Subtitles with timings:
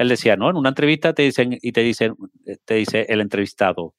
[0.00, 2.16] él decía, no, en una entrevista te dicen y te dicen,
[2.64, 3.94] te dice el entrevistado,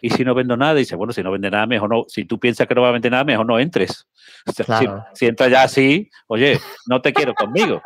[0.00, 2.40] y si no vendo nada, dice, bueno, si no vende nada, mejor no, si tú
[2.40, 4.06] piensas que no va a vender nada, mejor no entres.
[5.14, 7.82] si, entras ya así, oye, no te quiero conmigo.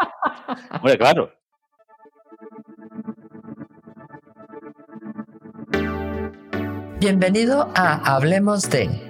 [0.70, 1.32] Hombre, claro.
[7.00, 9.09] Bienvenido a Hablemos de,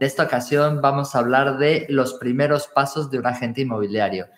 [0.00, 4.28] En esta ocasión vamos a hablar de los primeros pasos de un agente inmobiliario.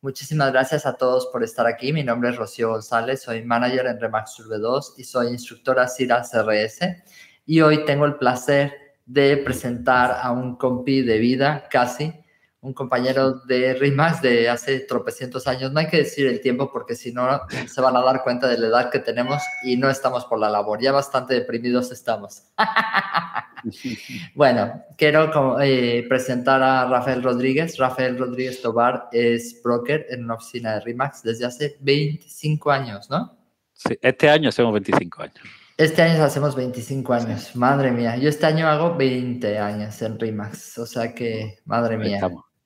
[0.00, 1.92] Muchísimas gracias a todos por estar aquí.
[1.92, 6.22] Mi nombre es Rocío González, soy manager en Remax Urbe 2 y soy instructora CIRA
[6.22, 7.04] CRS.
[7.44, 8.72] Y hoy tengo el placer
[9.04, 12.14] de presentar a un compi de vida, casi,
[12.62, 15.72] un compañero de RIMAX de hace tropecientos años.
[15.72, 18.58] No hay que decir el tiempo porque si no se van a dar cuenta de
[18.58, 20.80] la edad que tenemos y no estamos por la labor.
[20.80, 22.42] Ya bastante deprimidos estamos.
[24.34, 27.78] bueno, quiero eh, presentar a Rafael Rodríguez.
[27.78, 33.38] Rafael Rodríguez Tobar es broker en una oficina de RIMAX desde hace 25 años, ¿no?
[33.72, 35.40] Sí, este año hacemos 25 años.
[35.78, 38.14] Este año hacemos 25 años, madre mía.
[38.18, 42.20] Yo este año hago 20 años en RIMAX, o sea que, madre mía,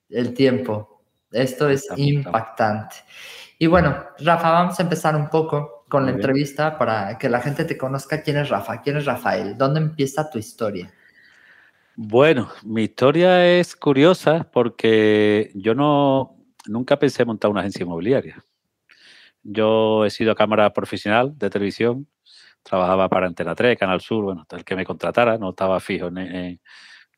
[0.09, 1.01] el tiempo.
[1.31, 2.95] Esto es impactante.
[3.57, 7.63] Y bueno, Rafa, vamos a empezar un poco con la entrevista para que la gente
[7.65, 10.91] te conozca quién es Rafa, quién es Rafael, dónde empieza tu historia.
[11.95, 16.35] Bueno, mi historia es curiosa porque yo no
[16.67, 18.43] nunca pensé montar una agencia inmobiliaria.
[19.43, 22.07] Yo he sido cámara profesional de televisión,
[22.63, 26.59] trabajaba para Antena 3, Canal Sur, bueno, el que me contratara, no estaba fijo, en,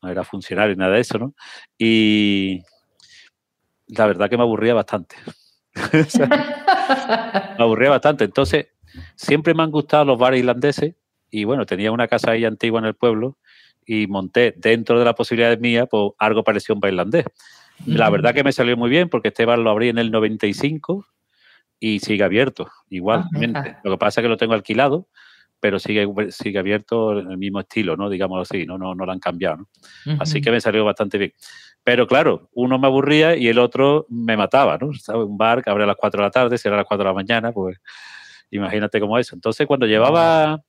[0.02, 1.34] no era funcionario nada de eso, ¿no?
[1.78, 2.62] Y
[3.88, 5.16] la verdad que me aburría bastante.
[7.58, 8.24] me aburría bastante.
[8.24, 8.68] Entonces,
[9.16, 10.94] siempre me han gustado los bares irlandeses
[11.30, 13.38] y bueno, tenía una casa ahí antigua en el pueblo
[13.86, 17.24] y monté dentro de las posibilidades mías pues, algo parecido a un bar irlandés.
[17.86, 21.06] La verdad que me salió muy bien porque este bar lo abrí en el 95
[21.78, 23.76] y sigue abierto igualmente.
[23.84, 25.08] Lo que pasa es que lo tengo alquilado
[25.60, 28.08] pero sigue, sigue abierto en el mismo estilo, ¿no?
[28.08, 28.78] Digámoslo así, ¿no?
[28.78, 30.16] No, no lo han cambiado, ¿no?
[30.20, 31.32] Así que me salió bastante bien.
[31.82, 34.90] Pero claro, uno me aburría y el otro me mataba, ¿no?
[35.14, 37.10] Un bar que abre a las 4 de la tarde, cierra a las 4 de
[37.10, 37.78] la mañana, pues
[38.50, 39.32] imagínate cómo es.
[39.32, 40.62] Entonces, cuando llevaba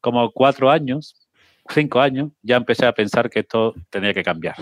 [0.00, 1.28] como cuatro años,
[1.68, 4.56] cinco años, ya empecé a pensar que esto tenía que cambiar.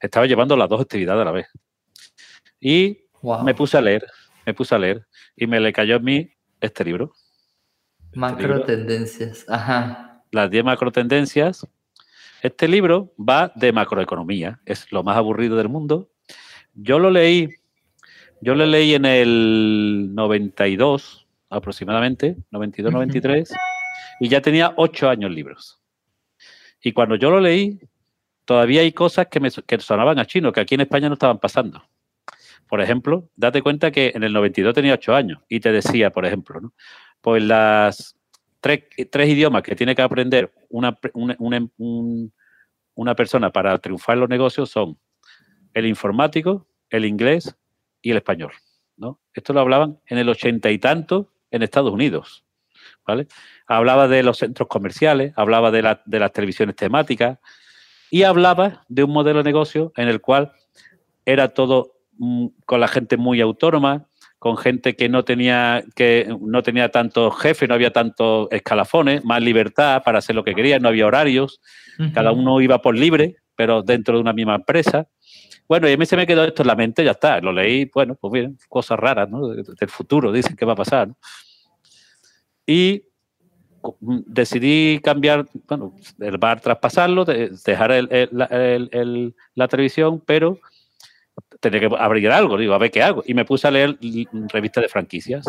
[0.00, 1.46] Estaba llevando las dos actividades a la vez.
[2.60, 3.06] Y
[3.44, 4.06] me puse a leer,
[4.44, 5.06] me puse a leer
[5.36, 7.12] y me le cayó a mí este libro.
[8.14, 10.22] Macro tendencias, ajá.
[10.30, 11.66] Las 10 macro tendencias.
[12.42, 16.10] Este libro va de macroeconomía, es lo más aburrido del mundo.
[16.74, 17.48] Yo lo leí,
[18.40, 23.52] yo lo leí en el 92 aproximadamente, 92, 93,
[24.20, 25.80] y ya tenía 8 años libros.
[26.82, 27.78] Y cuando yo lo leí,
[28.44, 31.38] todavía hay cosas que me que sonaban a chino, que aquí en España no estaban
[31.38, 31.82] pasando.
[32.68, 36.24] Por ejemplo, date cuenta que en el 92 tenía 8 años y te decía, por
[36.24, 36.72] ejemplo, ¿no?
[37.22, 38.16] Pues las
[38.60, 38.84] tres,
[39.28, 40.98] idiomas que tiene que aprender una,
[42.94, 44.98] una, persona para triunfar en los negocios son
[45.72, 47.56] el informático, el inglés
[48.02, 48.52] y el español.
[48.96, 49.20] ¿no?
[49.32, 52.44] Esto lo hablaban en el ochenta y tanto en Estados Unidos.
[53.06, 53.28] ¿vale?
[53.66, 57.38] Hablaba de los centros comerciales, hablaba de, de las televisiones temáticas
[58.10, 60.52] y hablaba de un modelo de negocio en el cual
[61.24, 64.06] era todo mm, con la gente muy autónoma,
[64.42, 69.40] con gente que no tenía, que no tenía tantos jefes, no había tantos escalafones, más
[69.40, 71.60] libertad para hacer lo que quería, no había horarios,
[72.12, 75.06] cada uno iba por libre, pero dentro de una misma empresa.
[75.68, 77.88] Bueno, y a mí se me quedó esto en la mente, ya está, lo leí,
[77.94, 79.46] bueno, pues bien, cosas raras, ¿no?
[79.46, 81.10] Del futuro, dicen que va a pasar.
[82.66, 83.04] Y
[84.00, 90.58] decidí cambiar, bueno, el bar traspasarlo, dejar la televisión, pero
[91.62, 93.22] tenía que abrir algo, digo, a ver qué hago.
[93.24, 93.96] Y me puse a leer
[94.52, 95.44] revistas de franquicias.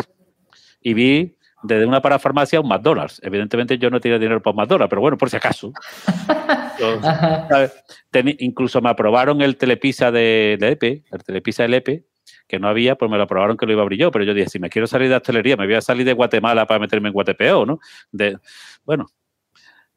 [0.80, 3.20] Y vi desde una parafarmacia un McDonald's.
[3.22, 5.72] Evidentemente yo no tenía dinero para un McDonald's, pero bueno, por si acaso.
[8.38, 12.04] incluso me aprobaron el telepisa de, de, EPE, el telepisa del EPE,
[12.46, 14.34] que no había, pues me lo aprobaron que lo iba a abrir yo, pero yo
[14.34, 17.08] dije, si me quiero salir de hostelería, me voy a salir de Guatemala para meterme
[17.08, 17.80] en Guatepeo, ¿no?
[18.12, 18.38] De,
[18.84, 19.06] bueno,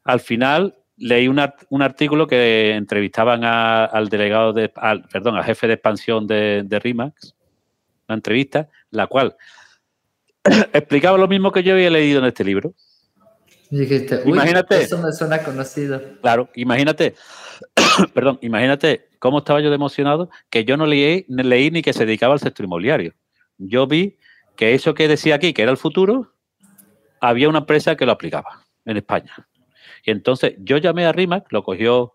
[0.04, 6.26] al final leí un artículo que entrevistaban al delegado de, perdón, al jefe de expansión
[6.26, 7.34] de, de RIMAX,
[8.08, 9.36] una entrevista, la cual
[10.72, 12.74] explicaba lo mismo que yo había leído en este libro.
[13.70, 14.82] Dijiste, Uy, imagínate.
[14.82, 16.00] Eso me suena conocido.
[16.22, 17.14] Claro, imagínate,
[18.14, 22.06] perdón, imagínate cómo estaba yo de emocionado que yo no leí, leí ni que se
[22.06, 23.12] dedicaba al sector inmobiliario.
[23.58, 24.16] Yo vi
[24.56, 26.32] que eso que decía aquí, que era el futuro,
[27.20, 29.46] había una empresa que lo aplicaba en España.
[30.08, 32.14] Y entonces yo llamé a RIMAC, lo cogió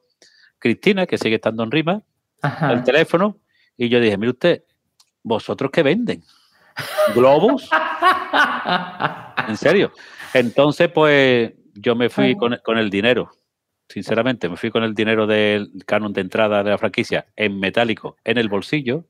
[0.58, 2.04] Cristina, que sigue estando en RIMAC,
[2.72, 3.38] el teléfono,
[3.78, 4.64] y yo dije, mire usted,
[5.22, 6.24] ¿vosotros qué venden?
[7.14, 7.70] ¿Globos?
[9.48, 9.92] ¿En serio?
[10.34, 13.30] Entonces, pues yo me fui con, el dinero,
[13.88, 18.18] sinceramente, me fui con el dinero del canon de entrada de la franquicia en metálico
[18.24, 19.06] en el bolsillo.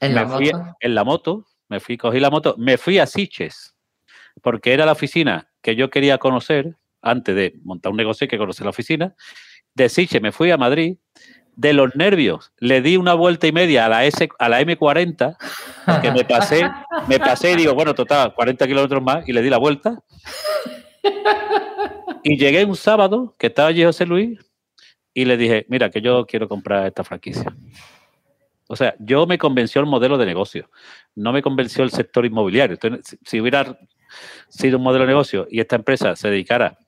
[0.00, 0.76] ¿En la moto?
[0.80, 3.76] En la moto, me fui, cogí la moto, me fui a Siches,
[4.42, 6.74] porque era la oficina que yo quería conocer
[7.04, 9.14] antes de montar un negocio, hay que conocer la oficina.
[9.74, 10.96] De Siches me fui a Madrid,
[11.56, 15.36] de los nervios le di una vuelta y media a la, S, a la M40,
[16.02, 16.68] que me pasé,
[17.08, 20.02] me pasé y digo, bueno, total, 40 kilómetros más, y le di la vuelta.
[22.22, 24.38] Y llegué un sábado, que estaba allí José Luis,
[25.12, 27.54] y le dije, mira, que yo quiero comprar esta franquicia.
[28.66, 30.70] O sea, yo me convenció el modelo de negocio,
[31.14, 32.78] no me convenció el sector inmobiliario.
[33.22, 33.78] Si hubiera
[34.48, 36.78] sido un modelo de negocio y esta empresa se dedicara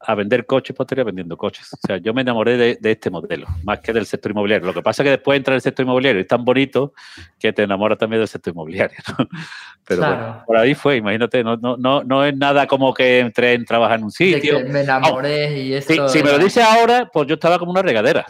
[0.00, 1.72] a vender coches, pues estaría vendiendo coches.
[1.72, 4.66] O sea, yo me enamoré de, este modelo, más que del sector inmobiliario.
[4.66, 6.92] Lo que pasa es que después entra el sector inmobiliario, es tan bonito
[7.38, 8.98] que te enamora también del sector inmobiliario.
[9.84, 13.54] Pero bueno, por ahí fue, imagínate, no, no, no, no es nada como que entré
[13.54, 14.60] en trabajar en un sitio.
[14.68, 16.08] me enamoré y eso.
[16.08, 18.26] Si, si me lo dice ahora, pues yo estaba como una regadera.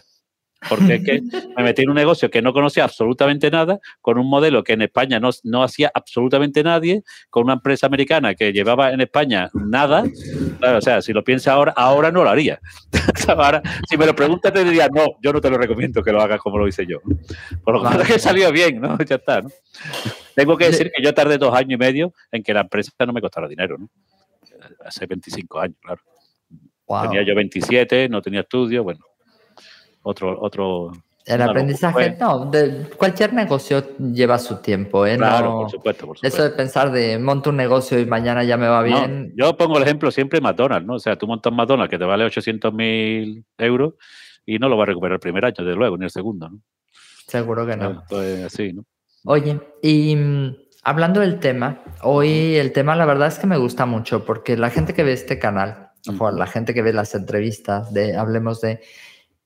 [0.68, 1.20] Porque es que
[1.56, 4.82] me metí en un negocio que no conocía absolutamente nada, con un modelo que en
[4.82, 10.04] España no, no hacía absolutamente nadie, con una empresa americana que llevaba en España nada.
[10.62, 12.60] o sea, si lo piensa ahora, ahora no lo haría.
[13.28, 16.20] ahora, si me lo preguntas, te diría, no, yo no te lo recomiendo que lo
[16.20, 16.98] hagas como lo hice yo.
[17.62, 18.98] Por lo menos que salió bien, ¿no?
[18.98, 19.50] Ya está, ¿no?
[20.34, 23.12] Tengo que decir que yo tardé dos años y medio en que la empresa no
[23.12, 23.88] me costara dinero, ¿no?
[24.84, 26.02] Hace 25 años, claro.
[27.02, 29.00] Tenía yo 27, no tenía estudio, bueno,
[30.08, 30.38] otro...
[30.40, 30.92] otro
[31.26, 35.18] el aprendizaje, no, de, cualquier negocio lleva su tiempo, ¿eh?
[35.18, 38.56] Claro, por, supuesto, por, supuesto, Eso de pensar de monto un negocio y mañana ya
[38.56, 39.34] me va bien.
[39.36, 40.94] yo pongo el ejemplo siempre McDonald's, ¿no?
[40.94, 43.92] O sea, tú montas McDonald's que te vale 800 mil euros
[44.46, 46.60] y no lo vas a recuperar el primer año, desde luego, ni el segundo, ¿no?
[47.26, 48.02] Seguro que no.
[48.08, 48.84] Pues así, ¿no?
[49.24, 53.84] Oye, y mm, hablando del tema, hoy el tema la verdad es que me gusta
[53.84, 57.92] mucho porque la gente que ve este canal, o la gente que ve las entrevistas
[57.92, 58.80] de Hablemos de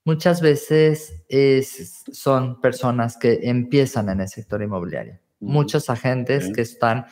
[0.05, 5.19] muchas veces es, son personas que empiezan en el sector inmobiliario.
[5.39, 7.05] Muchos agentes que están,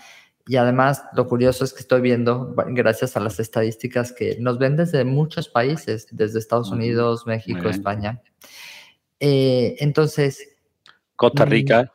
[0.47, 4.77] y además lo curioso es que estoy viendo, gracias a las estadísticas, que nos ven
[4.77, 8.21] desde muchos países, desde Estados Unidos, México, España.
[9.19, 10.47] Eh, entonces...
[11.15, 11.91] Costa Rica.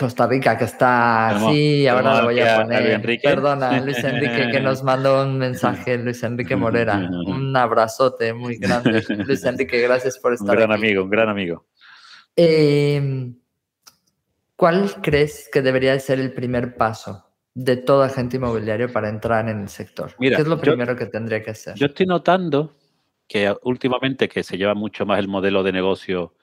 [0.00, 3.20] Costa Rica, que está sí, ahora lo voy a poner.
[3.22, 6.96] Perdona, Luis Enrique, que nos mandó un mensaje, Luis Enrique Morera.
[6.96, 9.04] Un abrazote muy grande.
[9.26, 11.66] Luis Enrique, gracias por estar Un gran amigo, un gran amigo.
[12.34, 13.36] Em,
[14.56, 19.60] ¿Cuál crees que debería ser el primer paso de todo agente inmobiliario para entrar en
[19.60, 20.14] el sector?
[20.18, 21.74] ¿Qué es lo primero que tendría que hacer?
[21.74, 22.74] Yo estoy notando
[23.28, 26.34] que últimamente que se lleva mucho más el modelo de negocio,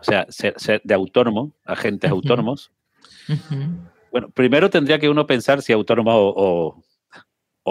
[0.00, 2.72] o sea, ser, de autónomo, agentes autónomos,
[4.10, 6.82] bueno, primero tendría que uno pensar si autónomo o,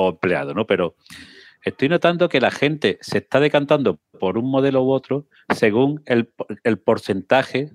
[0.10, 0.68] empleado, ¿no?
[0.68, 0.96] Pero
[1.64, 6.28] estoy notando que la gente se está decantando por un modelo u otro según el,
[6.78, 7.72] porcentaje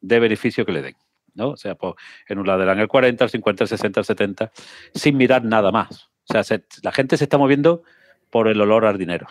[0.00, 0.96] de beneficio que le den.
[1.34, 1.50] ¿no?
[1.50, 1.94] O sea, pues,
[2.28, 4.52] en un lado dan el 40, el 50, el 60, el 70,
[4.94, 6.10] sin mirar nada más.
[6.28, 7.82] O sea, la gente se está moviendo
[8.30, 9.26] por el olor al dinero.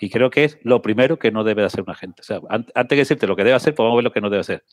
[0.00, 2.22] Y creo que es lo primero que no debe hacer una gente.
[2.22, 4.20] O sea, antes de decirte lo que debe hacer, pues vamos a ver lo que
[4.20, 4.64] no debe hacer.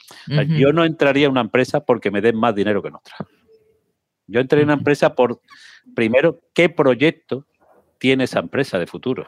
[0.57, 3.15] Yo no entraría en una empresa porque me den más dinero que en otra.
[4.27, 5.41] Yo entraría en una empresa por,
[5.95, 7.47] primero, qué proyecto
[7.97, 9.27] tiene esa empresa de futuro.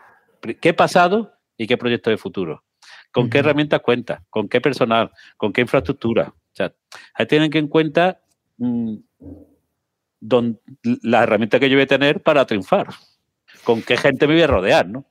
[0.62, 2.64] ¿Qué pasado y qué proyecto de futuro?
[3.12, 4.24] ¿Con qué herramientas cuenta?
[4.30, 5.12] ¿Con qué personal?
[5.36, 6.28] ¿Con qué infraestructura?
[6.28, 6.74] O sea,
[7.16, 8.22] ahí tienen que en cuenta
[8.58, 8.96] mm,
[11.02, 12.88] la herramienta que yo voy a tener para triunfar.
[13.64, 14.88] ¿Con qué gente me voy a rodear?
[14.88, 15.06] ¿no?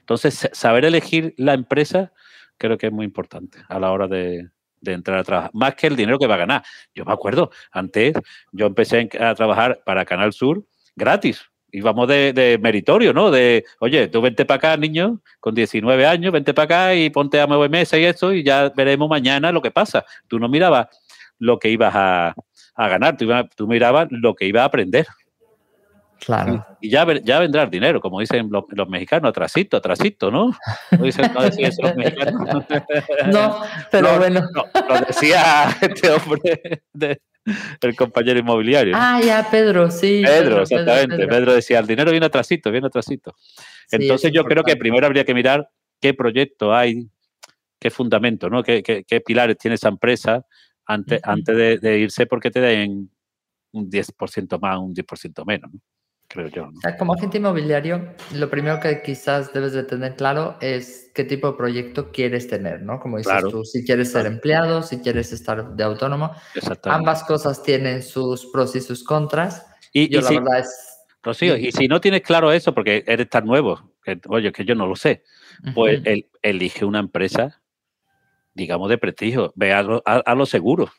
[0.00, 2.12] Entonces, saber elegir la empresa
[2.60, 4.50] creo que es muy importante a la hora de,
[4.84, 6.62] entrar a trabajar, más que el dinero que va a ganar.
[6.94, 8.14] Yo me acuerdo, antes
[8.52, 10.64] yo empecé a trabajar para Canal Sur
[10.94, 11.42] gratis.
[11.72, 13.30] Íbamos de, de meritorio, ¿no?
[13.30, 17.40] De, oye, tú vente para acá, niño, con 19 años, vente para acá y ponte
[17.40, 20.04] a mover mesa y eso, y ya veremos mañana lo que pasa.
[20.26, 20.88] Tú no mirabas
[21.38, 22.34] lo que ibas a,
[22.76, 23.26] ganar, tú,
[23.56, 25.06] tú mirabas lo que ibas a aprender.
[26.20, 26.66] Claro.
[26.80, 30.50] Y ya, ya vendrá el dinero, como dicen los, mexicanos, atrasito, atrasito, ¿no?
[30.90, 32.64] No, dicen, no decían eso los mexicanos.
[33.32, 34.42] No, pero bueno.
[34.88, 36.82] lo decía este hombre,
[37.80, 38.94] el compañero inmobiliario.
[38.96, 40.22] Ah, ya, Pedro, sí.
[40.24, 41.26] Pedro, exactamente.
[41.26, 41.54] Pedro.
[41.54, 43.34] decía, el dinero viene atrasito, viene atrasito.
[43.90, 45.68] Entonces yo creo que primero habría que mirar
[46.00, 47.08] qué proyecto hay,
[47.78, 48.62] qué fundamento, ¿no?
[48.62, 50.44] ¿Qué, qué, pilares tiene esa empresa
[50.84, 53.10] antes, antes de, de, irse porque te den
[53.72, 55.80] un 10% más, un 10% menos, ¿no?
[56.30, 56.68] Creo yo.
[56.68, 61.24] O sea, como agente inmobiliario, lo primero que quizás debes de tener claro es qué
[61.24, 63.00] tipo de proyecto quieres tener, ¿no?
[63.00, 66.32] Como dices tú, si quieres ser empleado, si quieres estar de autónomo.
[66.84, 69.66] Ambas cosas tienen sus pros y sus contras.
[69.92, 70.86] Y, yo la verdad es...
[71.22, 74.74] Rocío, y si no tienes claro eso, porque eres tan nuevo, que, oye, que yo
[74.74, 75.24] no lo sé,
[75.74, 76.00] pues
[76.40, 77.60] elige una empresa,
[78.54, 80.90] digamos, de prestigio, ve a lo, seguro.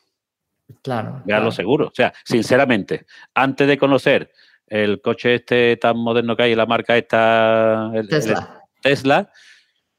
[0.82, 1.22] Claro.
[1.24, 1.88] Ve a lo seguro.
[1.88, 4.30] O sea, sinceramente, antes de conocer
[4.66, 8.62] el coche este tan moderno que hay, la marca esta, Tesla.
[8.80, 9.30] Tesla,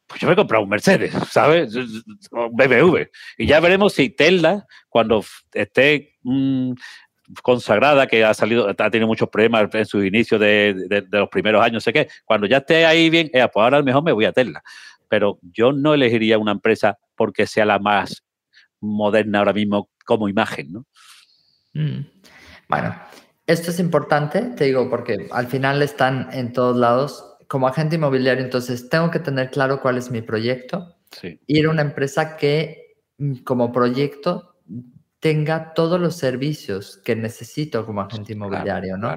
[0.08, 1.74] pues yo me he comprado un Mercedes, ¿sabes?
[1.76, 3.04] Un BMW.
[3.38, 6.74] Y ya veremos si Tesla, cuando esté mm,
[7.42, 11.84] consagrada, que ha salido, ha tenido muchos problemas en sus inicios de, los primeros años,
[11.84, 14.26] sé qué, cuando ya esté ahí bien, eh, pues ahora a lo mejor me voy
[14.26, 14.62] a Tesla.
[15.08, 18.24] Pero yo no elegiría una empresa porque sea la más
[18.80, 20.86] moderna ahora mismo como imagen, ¿no?
[21.74, 22.06] Mm.
[22.68, 22.96] Bueno,
[23.46, 27.30] esto es importante, te digo, porque al final están en todos lados.
[27.48, 30.96] Como agente inmobiliario, entonces tengo que tener claro cuál es mi proyecto.
[31.12, 31.40] Sí.
[31.46, 34.56] Ir a una empresa que mm, como proyecto
[35.20, 39.16] tenga todos los servicios que necesito como agente inmobiliario, ¿no?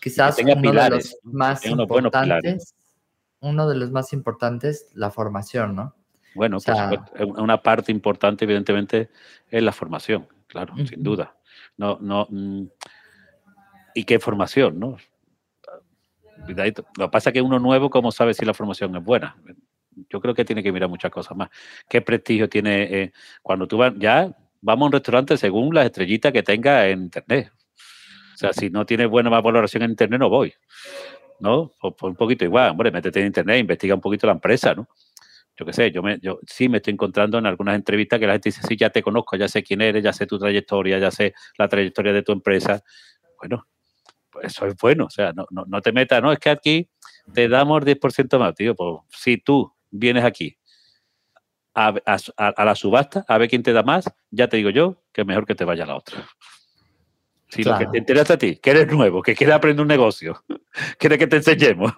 [0.00, 2.74] Quizás uno de los más importantes,
[3.40, 5.94] uno de los más importantes, la formación, ¿no?
[6.34, 6.78] Bueno, pues
[7.36, 9.10] una parte importante, evidentemente,
[9.48, 11.36] es la formación, claro, sin duda.
[11.76, 12.64] No, no, mm,
[13.98, 14.96] y qué formación, ¿no?
[16.46, 19.36] Lo que pasa es que uno nuevo, ¿cómo sabe si la formación es buena?
[20.08, 21.50] Yo creo que tiene que mirar muchas cosas más.
[21.88, 23.12] ¿Qué prestigio tiene eh,
[23.42, 27.50] cuando tú vas, ya vamos a un restaurante según las estrellitas que tenga en Internet?
[28.34, 30.54] O sea, si no tiene buena valoración en Internet, no voy.
[31.40, 31.72] ¿No?
[31.80, 34.86] Pues, un poquito igual, hombre, métete en Internet, investiga un poquito la empresa, ¿no?
[35.56, 38.34] Yo qué sé, yo, me, yo sí me estoy encontrando en algunas entrevistas que la
[38.34, 41.10] gente dice, sí, ya te conozco, ya sé quién eres, ya sé tu trayectoria, ya
[41.10, 42.84] sé la trayectoria de tu empresa.
[43.38, 43.66] Bueno,
[44.42, 46.88] eso es bueno, o sea, no, no, te metas, no, es que aquí
[47.32, 50.56] te damos 10% más, tío, pues si tú vienes aquí
[51.74, 55.26] a, la subasta a ver quién te da más, ya te digo yo que es
[55.26, 56.26] mejor que te vaya a la otra.
[57.48, 60.44] Si lo que te interesa a ti, que eres nuevo, que quieres aprender un negocio,
[60.98, 61.92] quieres que te enseñemos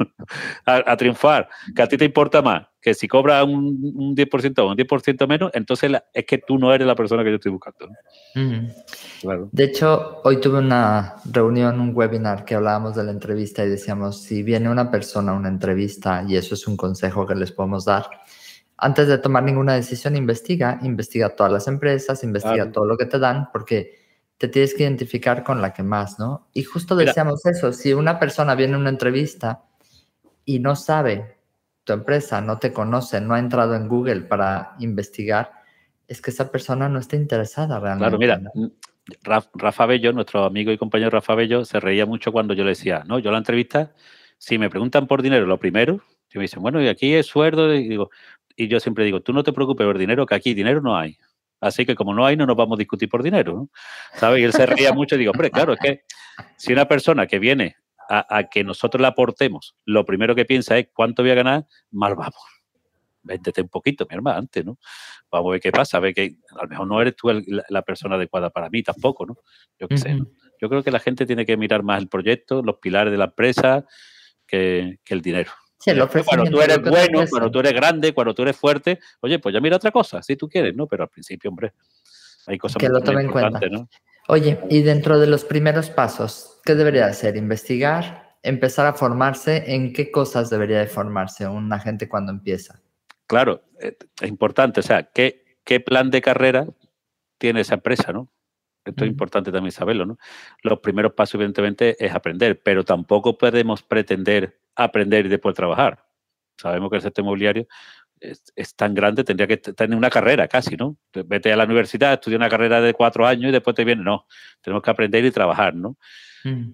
[0.65, 4.77] a, triunfar, que a ti te importa más, que si cobras un, 10% o un
[4.77, 7.89] 10% menos, entonces es que tú no eres la persona que yo estoy buscando.
[9.51, 14.23] De hecho, hoy tuve una reunión, un webinar que hablábamos de la entrevista y decíamos,
[14.23, 17.85] si viene una persona a una entrevista, y eso es un consejo que les podemos
[17.85, 18.09] dar,
[18.83, 23.19] antes de tomar ninguna decisión, investiga, investiga todas las empresas, investiga todo lo que te
[23.19, 24.00] dan, porque
[24.41, 26.49] te tienes que identificar con la que más, ¿no?
[26.55, 29.65] Y justo decíamos eso, si una persona viene a una entrevista
[30.47, 31.37] y no sabe
[31.85, 35.53] tu empresa, no te conoce, no ha entrado en Google para investigar,
[36.09, 38.17] es que esa persona no está interesada realmente.
[38.17, 38.69] Claro, mira, mm,
[39.57, 43.05] Rafa Bello, nuestro amigo y compañero Rafa Bello, se reía mucho cuando yo le decía,
[43.07, 43.93] no, yo la entrevista,
[44.39, 46.01] si me preguntan por dinero, lo primero,
[46.33, 48.09] y me dicen, bueno, y aquí es sueldo, y digo,
[48.57, 51.19] y yo siempre digo, tú no te preocupes por dinero, que aquí dinero no hay.
[51.61, 53.71] Así que como no hay, no nos vamos a discutir por dinero, ¿no?
[54.15, 54.41] ¿Sabes?
[54.41, 56.03] Y él se reía mucho y digo, hombre, claro, es que
[56.57, 57.77] si una persona que viene
[58.09, 62.15] a, que nosotros le aportemos, lo primero que piensa es cuánto voy a ganar, mal
[62.15, 62.43] vamos.
[63.23, 64.79] Véndete un poquito, mi hermano, antes, ¿no?
[65.31, 67.31] Vamos a ver qué pasa, a ver que a lo mejor no eres tú
[67.69, 69.37] la, persona adecuada para mí tampoco, ¿no?
[69.79, 70.19] Yo qué sé,
[70.61, 73.27] Yo creo que la gente tiene que mirar más el proyecto, los pilares de la
[73.27, 73.85] empresa,
[74.47, 75.53] que el dinero
[76.25, 79.61] cuando tú eres bueno, cuando tú eres grande, cuando tú eres fuerte, oye, pues ya
[79.61, 80.87] mira otra cosa, si tú quieres, ¿no?
[80.87, 81.73] Pero al principio, hombre,
[82.47, 83.61] hay cosas que lo tomen en cuenta.
[83.71, 83.89] ¿no?
[84.29, 87.37] Oye, y dentro de los primeros pasos, ¿qué debería hacer?
[87.37, 92.81] Investigar, empezar a formarse, ¿en qué cosas debería de formarse un agente cuando empieza?
[93.27, 96.67] Claro, eh, es importante, o sea, ¿qué, qué plan de carrera
[97.39, 98.31] tiene esa empresa, ¿no?
[98.85, 100.19] Esto es importante también saberlo, ¿no?
[100.63, 106.05] Los primeros pasos, evidentemente, es aprender, pero tampoco podemos pretender aprender y después trabajar.
[106.57, 107.67] Sabemos que el sector inmobiliario
[108.21, 110.97] es, tan grande, tendría que tener una carrera casi, ¿no?
[111.13, 114.27] Vete a la universidad, estudia una carrera de cuatro años y después te viene, no,
[114.61, 115.97] tenemos que aprender y trabajar, ¿no?
[116.45, 116.71] Mm.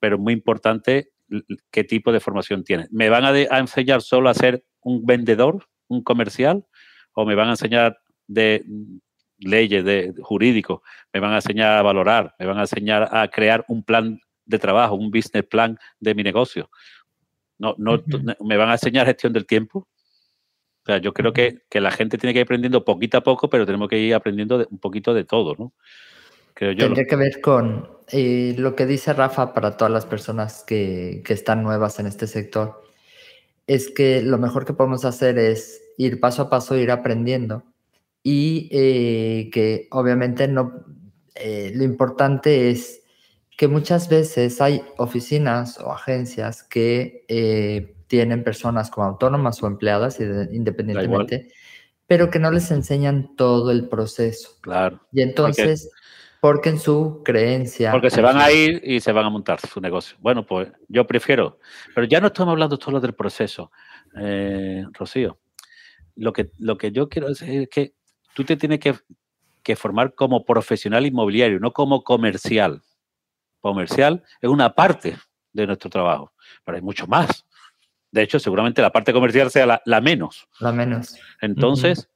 [0.00, 1.12] Pero es muy importante
[1.70, 2.90] qué tipo de formación tienes.
[2.90, 6.66] ¿Me van a, enseñar solo a ser un vendedor, un comercial?
[7.12, 8.64] ¿O me van a enseñar de
[9.40, 10.80] leyes, de jurídicos?
[11.12, 12.34] ¿Me van a enseñar a valorar?
[12.38, 14.20] ¿Me van a enseñar a crear un plan
[14.50, 16.70] de trabajo, un business plan de mi negocio.
[17.58, 18.02] No, no,
[18.40, 19.88] me van a enseñar gestión del tiempo.
[20.82, 23.64] O sea, yo creo que, la gente tiene que ir aprendiendo poquito a poco, pero
[23.64, 25.72] tenemos que ir aprendiendo un poquito de todo, ¿no?
[26.54, 31.32] Tendría que ver con eh, lo que dice Rafa para todas las personas que, que
[31.32, 32.82] están nuevas en este sector.
[33.66, 37.69] Es que lo mejor que podemos hacer es ir paso a paso, ir aprendiendo
[38.22, 40.84] y eh, que obviamente no,
[41.34, 43.02] eh, lo importante es
[43.56, 50.18] que muchas veces hay oficinas o agencias que eh, tienen personas como autónomas o empleadas
[50.20, 51.48] independientemente,
[52.06, 54.58] pero que no les enseñan todo el proceso.
[54.62, 55.00] Claro.
[55.12, 55.90] Y entonces,
[56.40, 57.92] porque, en su creencia...
[57.92, 60.16] Porque se van a ir y se van a montar su negocio.
[60.20, 61.58] Bueno, pues yo prefiero,
[61.94, 63.70] pero ya no estamos hablando solo del proceso,
[64.92, 65.38] Rocío.
[66.16, 67.94] Lo que, lo que yo quiero decir es que
[68.34, 72.82] tú te tienes que, formar como profesional inmobiliario, no como comercial.
[73.60, 75.16] Comercial es una parte
[75.52, 76.32] de nuestro trabajo,
[76.64, 77.46] pero hay mucho más.
[78.10, 80.48] De hecho, seguramente la parte comercial sea la, menos.
[80.58, 81.16] La menos.
[81.40, 82.08] Entonces,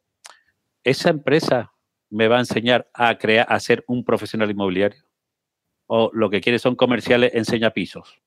[0.82, 1.72] esa empresa
[2.10, 5.04] me va a enseñar a crear, a ser un profesional inmobiliario.
[5.86, 8.20] O lo que quiere son comerciales, enseña pisos.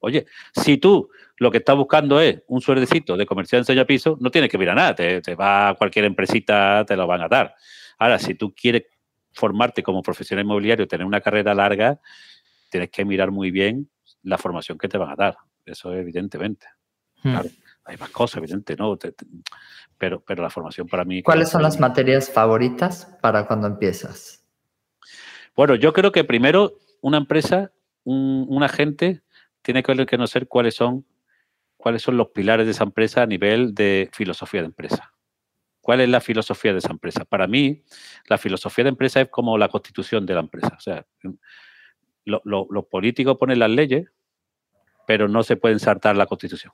[0.00, 4.30] Oye, si tú lo que estás buscando es un suerdecito de comercial enseña piso, no
[4.30, 7.54] tienes que mirar nada, te, va a cualquier empresita, te lo van a dar.
[7.98, 8.84] Ahora, si tú quieres
[9.32, 12.00] formarte como profesional inmobiliario, tener una carrera larga,
[12.70, 13.90] tienes que mirar muy bien
[14.22, 15.36] la formación que te van a dar.
[15.64, 16.66] Eso evidentemente.
[17.22, 17.38] Hmm.
[17.84, 18.98] hay más cosas, evidente, ¿no?
[19.96, 21.22] pero, pero la formación para mí...
[21.22, 24.44] ¿Cuáles son las materias favoritas para cuando empiezas?
[25.56, 27.72] Bueno, yo creo que primero una empresa,
[28.04, 29.22] un, un agente
[29.62, 31.06] tiene que conocer cuáles son,
[31.84, 35.12] cuáles son los pilares de esa empresa a nivel de filosofía de empresa.
[35.82, 37.26] ¿Cuál es la filosofía de esa empresa?
[37.26, 37.84] Para mí,
[38.26, 40.74] la filosofía de empresa es como la constitución de la empresa.
[40.78, 41.06] O sea,
[42.24, 44.10] los políticos ponen las leyes,
[45.06, 46.72] pero no se pueden saltar la constitución.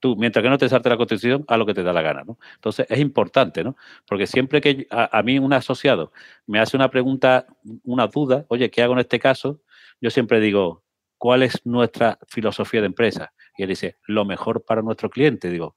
[0.00, 2.24] Tú, mientras que no te salte la constitución, haz lo que te da la gana.
[2.24, 2.40] ¿no?
[2.56, 3.76] Entonces, es importante, ¿no?
[4.04, 6.12] Porque siempre que a, a, mí un asociado
[6.44, 7.46] me hace una pregunta,
[7.84, 9.60] una duda, oye, ¿qué hago en este caso?
[10.00, 10.84] Yo siempre digo,
[11.24, 13.32] ¿cuál es nuestra filosofía de empresa?
[13.56, 15.50] Y él dice, lo mejor para nuestro cliente.
[15.50, 15.76] Digo,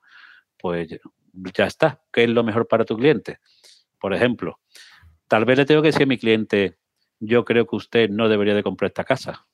[0.58, 0.90] pues
[1.54, 3.40] ya está, ¿qué es lo mejor para tu cliente?
[4.00, 4.60] Por ejemplo,
[5.28, 6.78] tal vez le tengo que decir a mi cliente,
[7.20, 9.48] yo creo que usted no debería de comprar esta casa.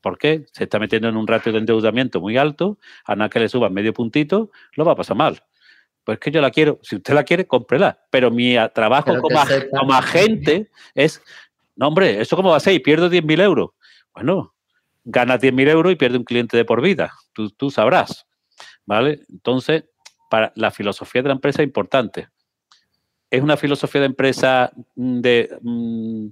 [0.00, 0.46] ¿Por qué?
[0.52, 3.72] Se está metiendo en un ratio de endeudamiento muy alto, a nada que le suban
[3.72, 5.42] medio puntito, lo va a pasar mal.
[6.04, 8.04] Pues que yo la quiero, si usted la quiere, cómprela.
[8.10, 9.38] Pero mi trabajo como,
[9.70, 11.22] como, agente es,
[11.76, 12.74] no hombre, ¿eso cómo va a ser?
[12.74, 13.70] Y pierdo 10.000 euros.
[14.12, 14.54] Bueno,
[15.04, 17.12] gana 10.000 euros y pierde un cliente de por vida.
[17.32, 18.26] Tú, sabrás.
[18.84, 19.20] ¿Vale?
[19.28, 19.84] Entonces,
[20.30, 22.28] para la filosofía de la empresa es importante.
[23.30, 26.28] Es una filosofía de empresa mm, de, mm,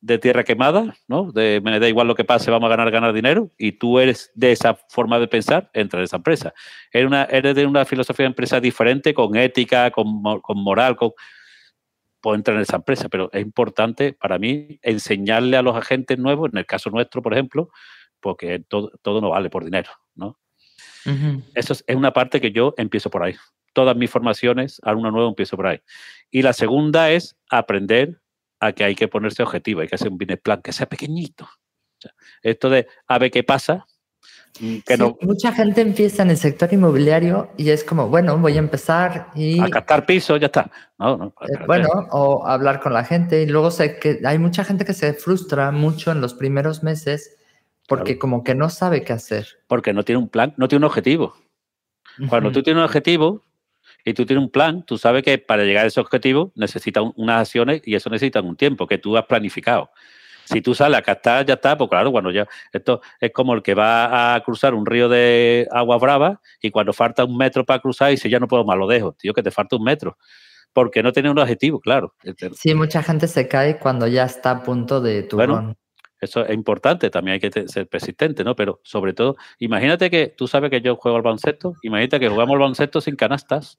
[0.00, 1.32] de tierra quemada, ¿no?
[1.32, 4.30] De me da igual lo que pase, vamos a ganar, ganar dinero, y tú eres
[4.34, 6.54] de esa forma de pensar, entra en esa empresa.
[6.92, 11.12] Eres, una, eres de una filosofía de empresa diferente, con ética, con, con moral, con,
[12.20, 16.50] puedo entrar en esa empresa, pero es importante para mí enseñarle a los agentes nuevos,
[16.52, 17.70] en el caso nuestro, por ejemplo,
[18.20, 20.38] porque todo, todo no vale por dinero, ¿no?
[21.54, 23.34] Eso es, una parte que yo empiezo por ahí.
[23.72, 25.80] Todas mis formaciones, alguna nuevo empiezo por ahí.
[26.30, 28.20] Y la segunda es aprender
[28.60, 31.48] a que hay que ponerse objetivo, hay que hacer un business plan que sea pequeñito.
[32.42, 33.86] esto de a ver qué pasa,
[35.22, 39.60] Mucha gente empieza en el sector inmobiliario y es como, bueno, voy a empezar y...
[39.60, 40.70] A captar piso, ya está.
[41.00, 44.94] Eh, bueno, o hablar con la gente y luego sé que hay mucha gente que
[44.94, 47.36] se frustra mucho en los primeros meses
[47.88, 49.46] porque como que no sabe qué hacer.
[49.66, 51.34] Porque no tiene un plan, no tiene un objetivo.
[52.28, 53.44] Cuando tú tienes un objetivo
[54.04, 57.40] y tú tienes un plan, tú sabes que para llegar a ese objetivo necesitas unas
[57.40, 59.90] acciones y eso necesita un tiempo que tú has planificado.
[60.48, 62.46] Si tú sales a captar, ya está, pues claro, cuando ya.
[62.72, 66.92] Esto es como el que va a cruzar un río de agua brava y cuando
[66.92, 69.12] falta un metro para cruzar, y si ya no puedo más, lo dejo.
[69.12, 70.16] Tío, que te falta un metro.
[70.72, 72.14] Porque no tiene un objetivo, claro.
[72.22, 75.74] Este, sí, mucha gente se cae cuando ya está a punto de tu bueno,
[76.20, 78.54] Eso es importante, también hay que ser persistente, ¿no?
[78.54, 82.54] Pero sobre todo, imagínate que tú sabes que yo juego al baloncesto, imagínate que jugamos
[82.54, 83.78] al baloncesto sin canastas.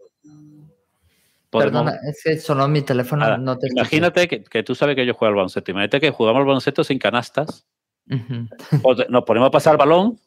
[1.52, 3.38] Perdona, es que sonó mi teléfono.
[3.38, 5.72] no te imagínate que, tú sabes que yo juego al baloncesto.
[5.72, 7.68] Imagínate que jugamos al baloncesto sin canastas.
[8.06, 10.20] nos ponemos a pasar el balón,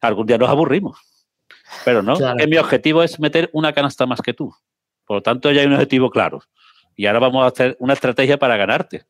[0.00, 0.98] algún día nos aburrimos.
[1.84, 4.54] Pero no, que mi objetivo es meter una canasta más que tú.
[5.06, 6.42] Por lo tanto, ya hay un objetivo claro.
[6.96, 9.04] Y ahora vamos a hacer una estrategia para ganarte.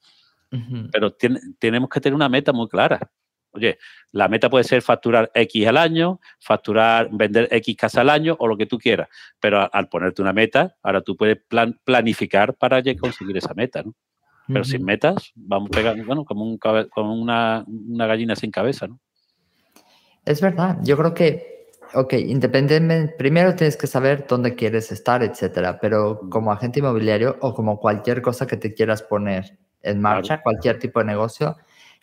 [0.92, 1.14] Pero
[1.58, 3.10] tenemos que tener una meta muy clara.
[3.52, 3.78] Oye,
[4.12, 8.46] la meta puede ser facturar X al año, facturar, vender X casa al año o
[8.46, 9.08] lo que tú quieras.
[9.40, 11.38] Pero al ponerte una meta, ahora tú puedes
[11.84, 13.94] planificar para conseguir esa meta, ¿no?
[14.50, 18.98] Pero sin metas, vamos pegando, bueno, como, un, como una, una gallina sin cabeza, ¿no?
[20.24, 25.78] Es verdad, yo creo que, ok, independientemente, primero tienes que saber dónde quieres estar, etcétera,
[25.78, 30.78] pero como agente inmobiliario o como cualquier cosa que te quieras poner en marcha, cualquier
[30.78, 31.56] tipo de negocio,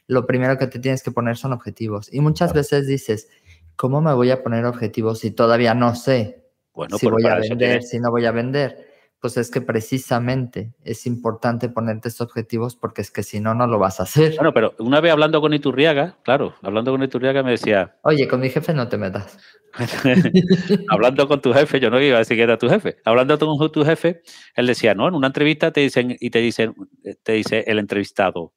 [0.07, 2.13] lo primero que te tienes que poner son objetivos.
[2.13, 3.29] Y muchas veces dices,
[3.75, 7.83] ¿cómo me voy a poner objetivos si todavía no sé bueno, si voy a vender,
[7.83, 8.93] si no voy a vender?
[9.19, 13.65] Pues es que precisamente es importante ponerte estos objetivos porque es que si no, no
[13.65, 14.35] lo vas a hacer.
[14.35, 17.97] Bueno, pero una vez hablando con Iturriaga, claro, hablando con Iturriaga me decía...
[18.03, 19.39] Oye, con mi jefe no te metas.
[20.89, 22.97] hablando con tu jefe, yo no iba a decir que era tu jefe.
[23.03, 24.21] Hablando con tu jefe,
[24.55, 26.75] él decía, no, en una entrevista te dicen y te dicen,
[27.23, 28.53] te dice el entrevistado,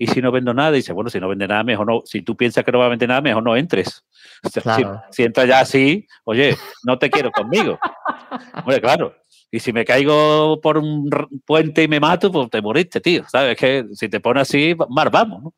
[0.00, 2.34] y si no vendo nada, dice, bueno, si no vende nada, mejor no, si tú
[2.34, 4.02] piensas que no va a vender nada, mejor no entres.
[5.10, 7.78] si, entras ya así, oye, no te quiero conmigo.
[8.54, 9.14] Hombre, claro.
[9.50, 11.10] Y si me caigo por un
[11.44, 13.28] puente y me mato, pues te moriste, tío.
[13.28, 13.58] ¿Sabes?
[13.58, 15.54] que si te pones así, más vamos, ¿no?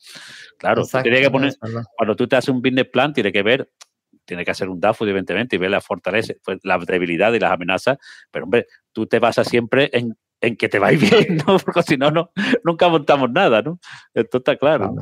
[0.58, 1.54] Claro, que poner,
[1.96, 3.70] cuando tú te haces un business plan, tiene que ver,
[4.24, 7.52] tiene que hacer un DAFO, evidentemente, y ver la fortaleza, pues, la debilidad y las
[7.52, 7.96] amenazas.
[8.32, 11.56] Pero, hombre, tú te basas siempre en en que te va bien, ¿no?
[11.58, 12.30] Porque si no, no,
[12.64, 13.78] nunca montamos nada, ¿no?
[14.12, 14.94] Esto está claro.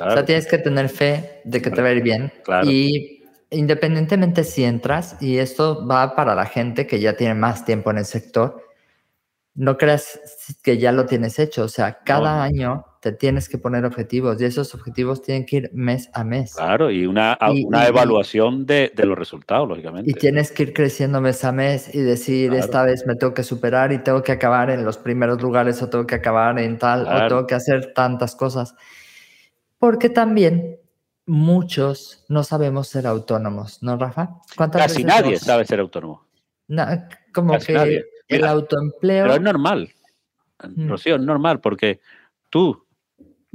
[0.00, 2.32] O sea, tienes que tener fe de que te va a ir bien.
[2.44, 2.68] Claro.
[2.68, 7.90] Y independientemente si entras, y esto va para la gente que ya tiene más tiempo
[7.90, 8.64] en el sector,
[9.54, 10.18] no creas
[10.62, 11.64] que ya lo tienes hecho.
[11.64, 15.70] O sea, cada año te tienes que poner objetivos y esos objetivos tienen que ir
[15.72, 16.56] mes a mes.
[16.56, 20.10] Claro, y una, una evaluación de, de, los resultados, lógicamente.
[20.10, 23.44] Y tienes que ir creciendo mes a mes y decir, esta vez me tengo que
[23.44, 27.06] superar y tengo que acabar en los primeros lugares o tengo que acabar en tal
[27.06, 28.74] o tengo que hacer tantas cosas.
[29.78, 30.80] Porque también
[31.26, 34.40] muchos no sabemos ser autónomos, ¿no, Rafa?
[34.72, 36.26] Casi nadie sabe ser autónomo.
[37.32, 39.26] como que el autoempleo.
[39.26, 39.92] Pero es normal.
[40.64, 40.88] Mm.
[40.88, 42.00] Rocío, es normal, porque
[42.50, 42.85] tú,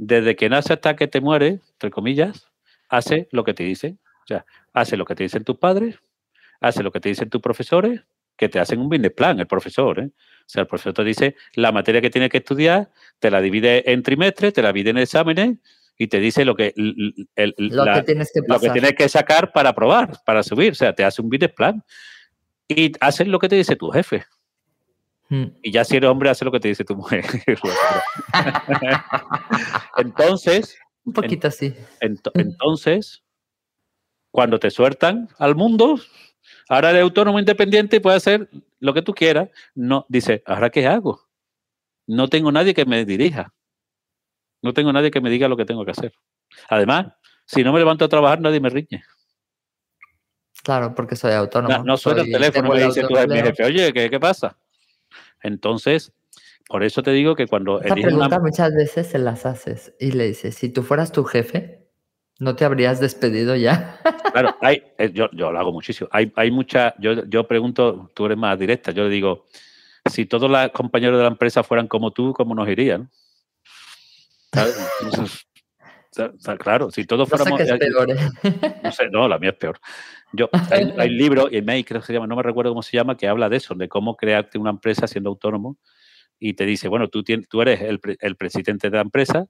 [0.04, 2.50] desde que nace hasta que te mueres, entre comillas,
[2.88, 4.00] hace lo que te dicen.
[4.24, 5.96] O sea, hace lo que te dicen tus padres,
[6.60, 8.00] hace lo que te dicen tus profesores,
[8.36, 10.00] que te hacen un business plan, el profesor.
[10.00, 10.10] ¿eh?
[10.10, 13.92] O sea, el profesor te dice la materia que tienes que estudiar, te la divide
[13.92, 15.58] en trimestres, te la divide en exámenes
[15.96, 19.68] y te dice lo que, lo, que tienes que lo que tienes que sacar para
[19.68, 20.72] aprobar, para subir.
[20.72, 21.84] O sea, te hace un business plan
[22.66, 24.24] y haces lo que te dice tu jefe.
[25.32, 25.44] Mm.
[25.62, 27.24] Y ya si eres hombre, hace lo que te dice tu mujer.
[29.96, 30.78] entonces.
[31.04, 31.74] Un poquito así.
[32.00, 33.24] entonces,
[34.30, 35.98] cuando te sueltan al mundo,
[36.68, 39.48] ahora eres autónomo independiente y puedes hacer lo que tú quieras.
[39.74, 41.22] No, dice, ¿ahora qué hago?
[42.06, 43.54] No tengo nadie que me dirija.
[44.60, 46.12] No tengo nadie que me diga lo que tengo que hacer.
[46.68, 47.06] Además,
[47.46, 49.02] si no me levanto a trabajar, nadie me riñe.
[50.62, 51.84] Claro, porque soy autónomo.
[51.84, 54.58] No, suena el teléfono y me dice tu jefe, oye, ¿qué, ¿qué pasa?
[55.42, 56.12] Entonces,
[56.68, 57.80] por eso te digo que cuando...
[57.80, 61.88] Esta pregunta muchas veces se las haces y le dices, si tú fueras tu jefe,
[62.38, 64.00] ¿no te habrías despedido ya?
[64.32, 66.08] Claro, hay, eh, yo, yo lo hago muchísimo.
[66.12, 69.46] Hay, hay mucha, yo, yo pregunto, tú eres más directa, yo le digo,
[70.10, 73.10] si todos los compañeros de la empresa fueran como tú, ¿cómo nos irían?
[76.58, 77.60] Claro, si todos fuéramos.
[77.60, 78.80] Sé peor, ¿eh?
[78.82, 79.78] No sé, no, la mía es peor.
[80.32, 82.82] Yo, hay, hay un libro, y May creo que se llama, no me recuerdo cómo
[82.82, 85.78] se llama, que habla de eso, de cómo crearte una empresa siendo autónomo.
[86.38, 89.46] Y te dice, bueno, tú, tienes, tú eres el, el presidente de la empresa,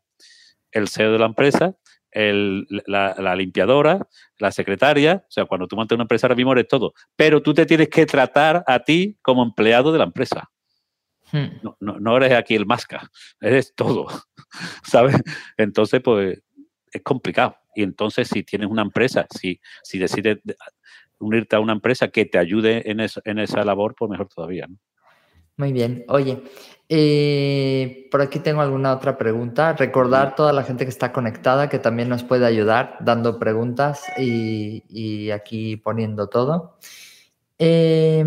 [0.71, 1.75] el CEO de la empresa,
[2.11, 4.07] el, la, la, limpiadora,
[4.39, 7.55] la secretaria, o sea, cuando tú montas una empresa ahora mismo eres todo, pero tú
[7.55, 10.51] te tienes que tratar a ti como empleado de la empresa.
[11.33, 11.47] Hmm.
[11.63, 14.07] No, no, no, eres aquí el masca, eres todo,
[14.85, 15.17] ¿sabes?
[15.57, 16.43] Entonces, pues
[16.93, 17.57] es complicado.
[17.75, 20.39] Y entonces, si tienes una empresa, si, si decides
[21.19, 24.67] unirte a una empresa que te ayude en, en esa labor, pues mejor todavía.
[24.67, 24.77] ¿no?
[25.57, 26.05] Muy bien.
[26.09, 26.43] Oye,
[26.89, 29.75] eh, por aquí tengo alguna otra pregunta.
[29.75, 34.05] Recordar a toda la gente que está conectada que también nos puede ayudar dando preguntas
[34.19, 36.79] y, y aquí poniendo todo.
[37.59, 38.25] Eh,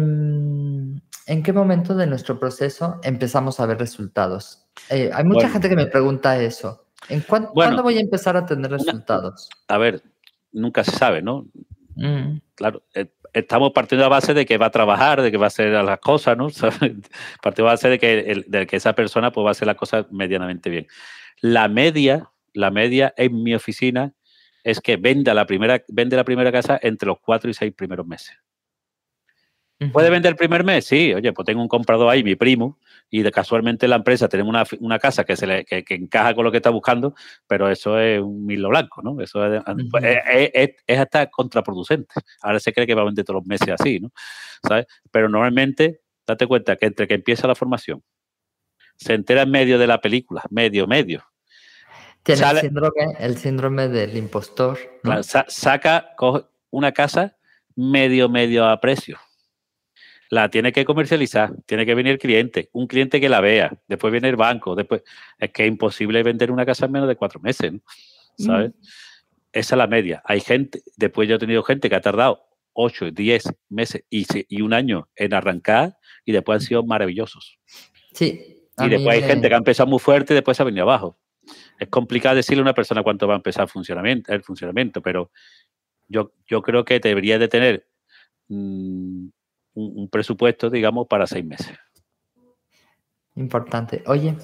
[1.28, 4.68] ¿En qué momento de nuestro proceso empezamos a ver resultados?
[4.90, 6.85] Eh, hay mucha gente que me pregunta eso.
[7.10, 9.50] ¿En cuándo voy a empezar a tener resultados?
[9.68, 10.02] a ver,
[10.52, 11.48] nunca se sabe, ¿no?
[11.96, 12.38] Mm.
[12.56, 15.48] Claro, eh, estamos partiendo a base de que va a trabajar, de que va a
[15.48, 16.48] hacer las cosas, ¿no?
[17.42, 20.06] Partiendo a base de que, de que esa persona pues, va a hacer las cosas
[20.12, 20.88] medianamente bien.
[21.42, 24.14] La media, la media en mi oficina
[24.64, 28.08] es que venda la primera, vende la primera casa entre los cuatro y seis primeros
[28.08, 28.36] meses.
[29.92, 30.86] ¿Puede vender el primer mes?
[30.86, 32.80] Sí, oye, pues tengo un comprador ahí, mi primo,
[33.16, 36.44] y de casualmente la empresa tenemos una, una casa que se le que, encaja con
[36.44, 37.16] lo que está buscando,
[37.48, 39.22] pero eso es un milo blanco, ¿no?
[39.22, 40.04] Eso es, pues,
[40.86, 42.14] es, hasta contraproducente.
[42.42, 44.12] Ahora se cree que va a vender todos los meses así, ¿no?
[44.68, 44.88] ¿Sabes?
[45.12, 48.04] Pero normalmente, date cuenta que entre que empieza la formación,
[48.98, 51.24] se entera en medio de la película, medio, medio.
[52.22, 54.78] Tiene el, síndrome, el síndrome del impostor.
[55.48, 56.16] saca
[56.70, 57.38] una casa
[57.78, 59.18] medio, medio a precio.
[60.30, 64.12] La tiene que comercializar, tiene que venir el cliente, un cliente que la vea, después
[64.12, 65.04] viene el banco, después
[65.38, 67.74] es que es imposible vender una casa en menos de cuatro meses,
[68.38, 68.72] ¿sabes?
[68.72, 68.86] Mm.
[69.52, 70.22] Esa es la media.
[70.26, 74.62] Hay gente, después yo he tenido gente que ha tardado 8, 10 meses y, y
[74.62, 77.58] un año en arrancar y después han sido maravillosos.
[78.14, 78.56] Sí.
[78.78, 81.18] Y después hay gente que ha empezado muy fuerte y después se ha venido abajo.
[81.80, 85.32] Es complicado decirle a una persona cuánto va a empezar el funcionamiento, el funcionamiento pero
[86.08, 87.88] yo, yo creo que debería de tener
[88.48, 89.28] mm,
[89.76, 91.78] un, presupuesto, digamos, para seis meses.
[93.36, 94.04] Importante.
[94.08, 94.36] Oye,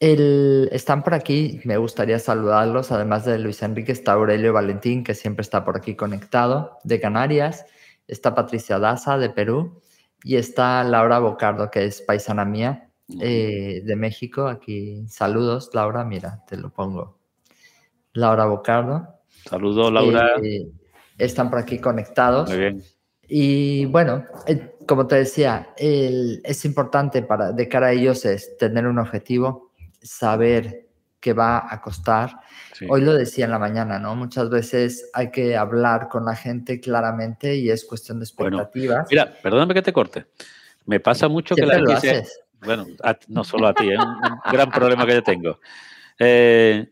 [0.00, 5.14] el, están por aquí, me gustaría saludarlos, además de Luis Enrique, está Aurelio Valentín, que
[5.14, 7.66] siempre está por aquí conectado, de Canarias,
[8.06, 9.80] está Patricia Daza, de Perú,
[10.24, 12.88] y está Laura Bocardo, que es paisana mía,
[13.20, 14.46] eh, de México.
[14.46, 17.18] Aquí, saludos, Laura, mira, te lo pongo.
[18.12, 19.08] Laura Bocardo.
[19.48, 20.34] Saludos, Laura.
[20.42, 20.70] Eh,
[21.18, 22.48] están por aquí conectados.
[22.50, 22.82] Muy bien.
[23.34, 28.86] Y bueno, eh, como te decía, es importante para, de cara a ellos es tener
[28.86, 30.86] un objetivo, saber
[31.18, 32.40] qué va a costar.
[32.90, 34.14] Hoy lo decía en la mañana, ¿no?
[34.16, 39.06] Muchas veces hay que hablar con la gente claramente y es cuestión de expectativas.
[39.08, 40.26] mira, perdóname que te corte.
[40.84, 42.28] Me pasa mucho que la gente...
[42.60, 42.86] Bueno,
[43.28, 45.58] no solo a ti, es un, gran problema que yo tengo.
[46.18, 46.86] Eh,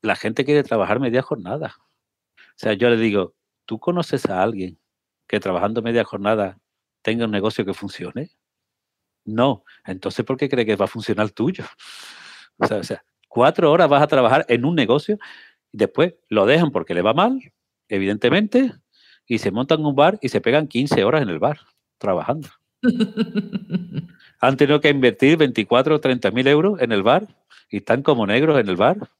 [0.00, 1.74] la gente quiere trabajar media jornada.
[2.38, 3.34] O sea, yo le digo,
[3.66, 4.78] ¿tú conoces a alguien
[5.26, 6.58] que trabajando media jornada
[7.02, 8.30] tenga un negocio que funcione?
[9.24, 9.64] No.
[9.86, 11.64] Entonces, ¿por qué cree que va a funcionar tuyo?
[12.56, 15.18] O sea, o sea, cuatro horas vas a trabajar en un negocio
[15.72, 17.40] y después lo dejan porque le va mal,
[17.88, 18.72] evidentemente,
[19.26, 21.58] y se montan un bar y se pegan 15 horas en el bar
[21.98, 22.48] trabajando.
[24.40, 27.26] Han tenido que invertir 24 o 30 mil euros en el bar
[27.68, 29.10] y están como negros en el bar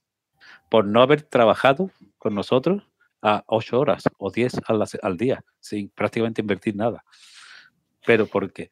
[0.71, 2.85] por no haber trabajado con nosotros
[3.25, 7.03] a 8 horas o 10 al, al día sin prácticamente invertir nada.
[8.07, 8.71] Pero porque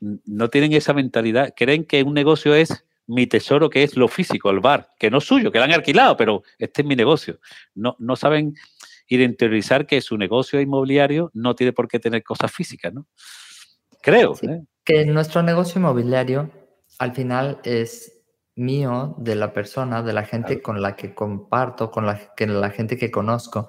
[0.00, 4.50] no tienen esa mentalidad, creen que un negocio es mi tesoro que es lo físico,
[4.50, 7.38] el bar, que no es suyo, que lo han alquilado, pero este es mi negocio.
[7.74, 8.54] No, no saben
[9.06, 13.06] identificar que su negocio inmobiliario no tiene por qué tener cosas físicas, ¿no?
[14.02, 14.34] Creo.
[14.42, 14.62] ¿eh?
[14.84, 16.50] Que nuestro negocio inmobiliario
[16.98, 18.17] al final es
[18.58, 22.70] mío, de la persona, de la gente con la que comparto, con la, que, la
[22.70, 23.68] gente que conozco.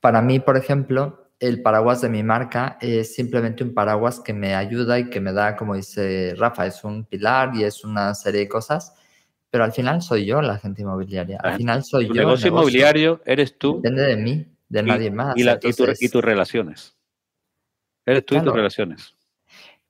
[0.00, 4.54] Para mí, por ejemplo, el paraguas de mi marca es simplemente un paraguas que me
[4.54, 8.40] ayuda y que me da, como dice Rafa, es un pilar y es una serie
[8.40, 8.94] de cosas,
[9.50, 11.38] pero al final soy yo la gente inmobiliaria.
[11.42, 12.20] Al final soy tu yo.
[12.20, 13.80] Negocio el negocio inmobiliario eres tú.
[13.82, 15.36] Depende de mí, de nadie más.
[15.36, 16.96] Y, y, tus relaciones.
[18.06, 19.14] Eres tú y tus relaciones.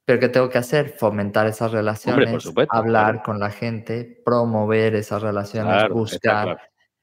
[0.04, 0.96] Pero ¿qué tengo que hacer?
[0.98, 6.58] Fomentar esas relaciones, hablar con la gente, promover esas relaciones, buscar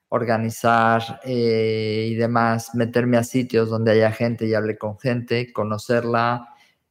[0.10, 6.50] organizar eh, y demás, meterme a sitios donde haya gente y hable con gente, conocerla,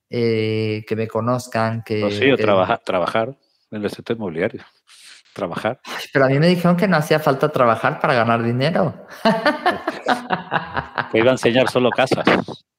[0.08, 2.10] eh, que me conozcan, que...
[2.12, 3.36] Sí, trabajar, trabajar
[3.70, 4.62] en el sector inmobiliario.
[5.34, 5.80] Trabajar.
[6.12, 9.06] pero a mí me dijeron que no hacía falta trabajar para ganar dinero.
[11.12, 12.24] que iba a enseñar solo casas.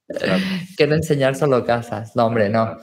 [0.75, 2.15] Quiero enseñar solo casas.
[2.15, 2.77] No, hombre, no.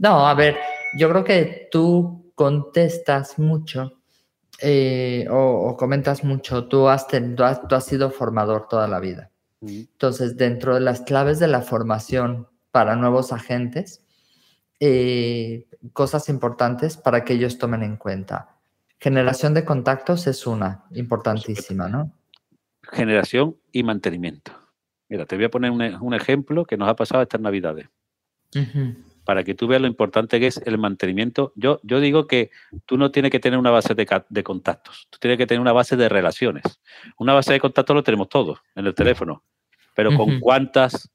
[0.00, 0.56] No, a ver,
[0.96, 4.00] yo creo que tú contestas mucho
[4.62, 9.30] eh, o, comentas mucho, tú has, tú has, sido formador toda la vida.
[9.60, 14.02] Entonces, dentro de las claves de la formación para nuevos agentes,
[14.80, 18.56] eh, cosas importantes para que ellos tomen en cuenta.
[18.98, 22.10] Generación de contactos es una importantísima, ¿no?
[22.84, 24.52] Generación y mantenimiento.
[25.10, 27.86] Mira, te voy a poner un, ejemplo que nos ha pasado estas navidades
[29.24, 31.52] para que tú veas lo importante que es el mantenimiento.
[31.56, 32.50] Yo, yo digo que
[32.86, 35.96] tú no tienes que tener una base de, contactos, tú tienes que tener una base
[35.96, 36.80] de relaciones.
[37.18, 39.44] Una base de contactos lo tenemos todos en el teléfono,
[39.94, 41.10] pero ¿con cuántas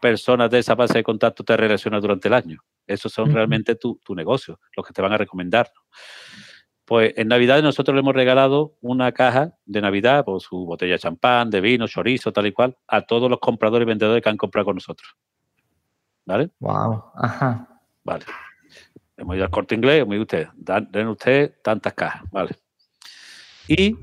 [0.00, 2.60] personas de esa base de contactos te relacionas durante el año?
[2.86, 5.70] Esos son realmente tu, negocio, los que te van a recomendar.
[6.86, 10.94] Pues en Navidad nosotros le hemos regalado una caja de Navidad, por pues, su botella
[10.94, 14.30] de champán, de vino, chorizo, tal y cual, a todos los compradores y vendedores que
[14.30, 15.14] han comprado con nosotros.
[16.28, 16.50] ¿Vale?
[16.60, 17.04] Wow.
[17.14, 17.66] Ajá.
[18.04, 18.26] Vale.
[19.16, 20.48] Hemos ido al corte inglés, hemos ido usted,
[20.90, 22.54] den usted tantas cajas, ¿vale?
[23.66, 23.96] Y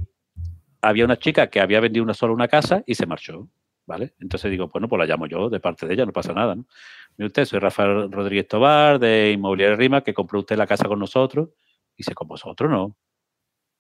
[0.82, 3.48] había una chica que había vendido una sola una casa y se marchó,
[3.86, 4.16] ¿vale?
[4.20, 6.66] Entonces digo, bueno, pues la llamo yo de parte de ella, no pasa nada, ¿no?
[7.16, 10.98] Mire usted, soy Rafael Rodríguez Tobar de Inmobiliaria Rima, que compró usted la casa con
[10.98, 11.50] nosotros.
[11.94, 12.98] Y dice, con vosotros no.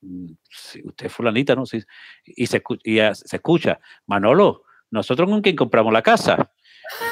[0.01, 1.65] Mm, si usted es fulanita, ¿no?
[1.65, 1.81] Sí.
[2.23, 6.51] Y, se, y se escucha, Manolo, ¿nosotros con quién compramos la casa?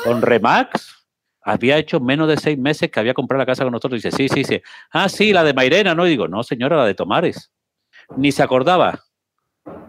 [0.04, 1.03] ¿Con Remax?
[1.44, 4.02] Había hecho menos de seis meses que había comprado la casa con nosotros.
[4.02, 4.62] dice, sí, sí, sí.
[4.92, 6.06] Ah, sí, la de Mairena, ¿no?
[6.08, 7.52] Y digo, no, señora, la de Tomares.
[8.16, 9.04] Ni se acordaba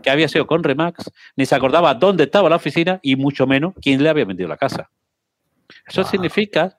[0.02, 3.74] que había sido con Remax, ni se acordaba dónde estaba la oficina y mucho menos
[3.80, 4.90] quién le había vendido la casa.
[5.86, 6.78] Eso significa,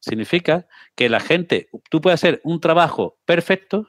[0.00, 3.88] significa que la gente, tú puedes hacer un trabajo perfecto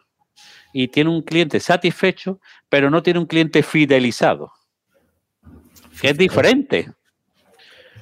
[0.73, 4.51] y tiene un cliente satisfecho, pero no tiene un cliente fidelizado.
[6.01, 6.91] Que es diferente.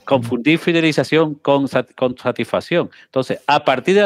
[0.06, 2.89] Confundir fidelización con, satisfacción.
[3.06, 4.02] Entonces, a partir de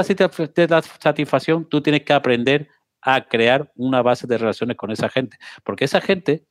[0.68, 2.70] la, satisfacción, tú tienes que aprender
[3.02, 5.38] a crear una base de relaciones con esa gente.
[5.64, 6.44] Porque esa gente,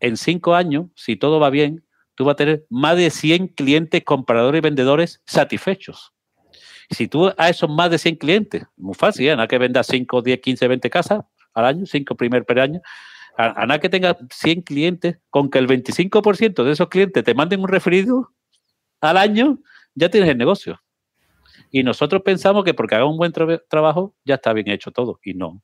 [0.00, 4.02] en cinco años, si todo va bien, tú vas a tener más de 100 clientes,
[4.04, 6.12] compradores y vendedores satisfechos.
[6.90, 9.48] Si tú a esos más de 100 clientes, muy fácil, ¿eh?
[9.48, 11.24] que venda 5, 10, 15, 20 casas
[11.54, 12.80] al año, 5 primer per año,
[13.38, 17.60] a, nada que tenga 100 clientes, con que el 25% de esos clientes te manden
[17.60, 18.32] un referido
[19.00, 19.60] al año,
[19.94, 20.82] ya tienes el negocio.
[21.70, 25.20] Y nosotros pensamos que porque haga un buen trabajo ya está bien hecho todo.
[25.22, 25.62] Y no.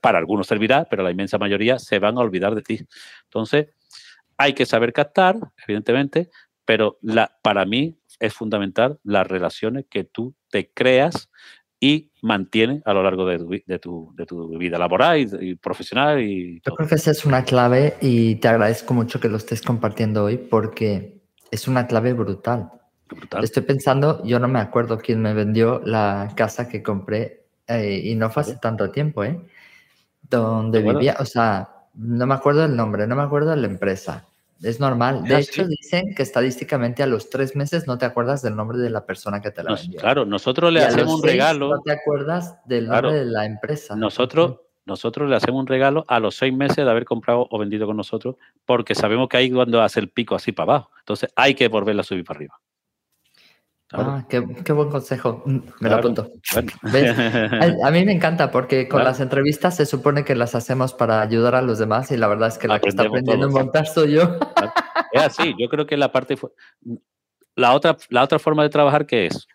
[0.00, 2.86] Para algunos servirá, pero la inmensa mayoría se van a olvidar de ti.
[3.24, 3.66] Entonces,
[4.36, 5.36] hay que saber captar,
[5.66, 6.30] evidentemente,
[6.64, 7.00] pero
[7.42, 11.28] para mí es fundamental las relaciones que tú te creas
[11.82, 13.40] y mantienes a lo largo de
[13.80, 16.22] tu, de tu, vida laboral y, profesional.
[16.22, 19.62] Y Yo creo que esa es una clave y te agradezco mucho que lo estés
[19.62, 22.70] compartiendo hoy porque es una clave brutal.
[23.42, 28.14] Estoy pensando, yo no me acuerdo quién me vendió la casa que compré eh, y
[28.14, 29.44] no fue hace tanto tiempo, ¿eh?
[30.22, 34.28] Donde vivía, o sea, no me acuerdo el nombre, no me acuerdo de la empresa.
[34.62, 35.24] Es normal.
[35.24, 38.90] De hecho, dicen que estadísticamente a los tres meses no te acuerdas del nombre de
[38.90, 40.00] la persona que te la vendió.
[40.00, 41.68] Claro, nosotros le hacemos un regalo.
[41.70, 43.96] No te acuerdas del nombre de la empresa.
[43.96, 47.86] Nosotros, nosotros le hacemos un regalo a los seis meses de haber comprado o vendido
[47.86, 50.90] con nosotros, porque sabemos que ahí cuando hace el pico así para abajo.
[51.00, 52.60] Entonces hay que volverla a subir para arriba.
[53.92, 55.42] Ah, qué, buen consejo.
[55.44, 56.30] Mm, me lo apunto.
[57.84, 61.54] A, mí me encanta porque con las entrevistas se supone que las hacemos para ayudar
[61.54, 64.12] a los demás y la verdad es que la que está aprendiendo a montar soy
[64.12, 64.38] yo.
[65.12, 66.36] Es así, yo creo que la parte...
[67.54, 69.46] La otra, la otra forma de trabajar que es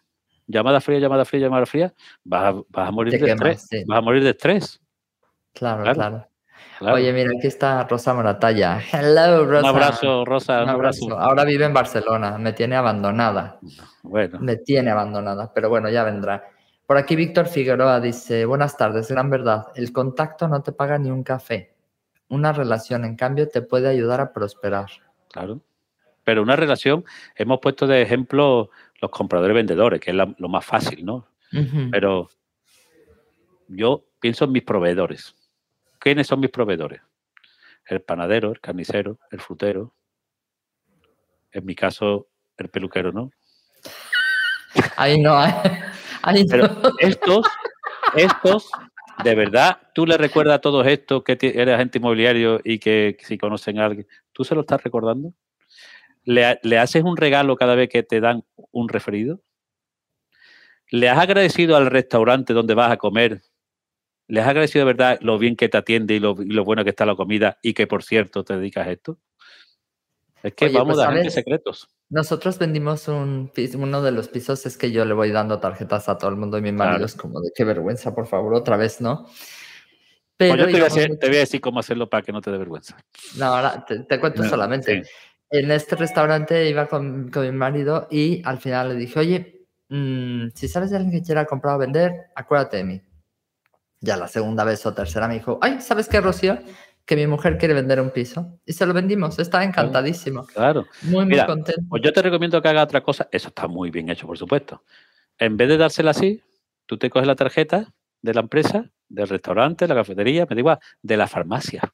[0.45, 3.67] llamada fría, llamada fría, llamada fría, vas a, morir de estrés.
[3.87, 4.79] Vas a morir de estrés.
[5.53, 5.91] claro.
[5.93, 6.27] claro.
[6.81, 8.79] Oye, mira, aquí está Rosa Moratalla.
[8.91, 9.71] Hello, Rosa.
[9.71, 10.63] Un abrazo, Rosa.
[10.63, 11.19] Un, abrazo.
[11.19, 12.37] Ahora vive en Barcelona.
[12.37, 13.59] Me tiene abandonada.
[14.03, 14.39] Bueno.
[14.39, 16.49] Me tiene abandonada, pero bueno, ya vendrá.
[16.85, 19.67] Por aquí Víctor Figueroa dice, buenas tardes, gran verdad.
[19.75, 21.75] El contacto no te paga ni un café.
[22.29, 24.87] Una relación, en cambio, te puede ayudar a prosperar.
[25.31, 25.61] Claro.
[26.23, 28.69] Pero una relación, hemos puesto de ejemplo
[29.01, 31.27] los compradores vendedores, que es lo más fácil, ¿no?
[31.91, 32.29] Pero
[33.67, 35.36] yo pienso en mis proveedores.
[35.99, 37.01] ¿Quiénes son mis proveedores?
[37.85, 39.95] El panadero, el carnicero, el frutero.
[41.51, 43.31] En mi caso, el peluquero, ¿no?
[44.95, 45.37] Ahí no,
[46.21, 47.45] ahí Pero estos,
[48.15, 48.69] estos,
[49.23, 53.37] de verdad, tú le recuerdas a todos estos que eres agente inmobiliario y que si
[53.37, 55.33] conocen a alguien, ¿tú se lo estás recordando?
[56.23, 59.41] ¿Le, ¿Le, haces un regalo cada vez que te dan un referido?
[60.89, 63.41] ¿Le has agradecido al restaurante donde vas a comer
[64.27, 67.05] ¿Les has agradecido de verdad lo bien que te atiende y lo, bueno que está
[67.05, 69.17] la comida y que, por cierto, te dedicas a esto?
[70.43, 71.89] Es que vamos pues, a dar secretos.
[72.09, 76.17] Nosotros vendimos un uno de los pisos, es que yo le voy dando tarjetas a
[76.17, 79.01] todo el mundo y mi marido es como de qué vergüenza, por favor, otra vez,
[79.01, 79.27] ¿no?
[80.37, 80.65] Pero pues yo
[81.17, 82.95] te voy, a decir, cómo hacerlo para que no te dé vergüenza.
[83.37, 85.03] No, ahora te, cuento solamente.
[85.49, 90.67] En este restaurante iba con, mi marido y al final le dije, oye, mm, si
[90.67, 93.01] sabes de alguien que quiera comprar o vender, acuérdate de mí.
[93.99, 96.59] Ya la segunda vez o tercera me dijo, ay, ¿sabes qué, Rocío?
[97.05, 98.59] Que mi mujer quiere vender un piso.
[98.65, 99.39] Y se lo vendimos.
[99.39, 100.45] Está encantadísimo.
[100.45, 100.85] Claro.
[101.03, 101.81] Muy, muy contento.
[101.89, 103.27] Pues yo te recomiendo que haga otra cosa.
[103.31, 104.83] Eso está muy bien hecho, por supuesto.
[105.37, 106.43] En vez de dársela así,
[106.85, 110.79] tú te coges la tarjeta de la empresa, del restaurante, la cafetería, me da igual,
[111.01, 111.93] de la farmacia.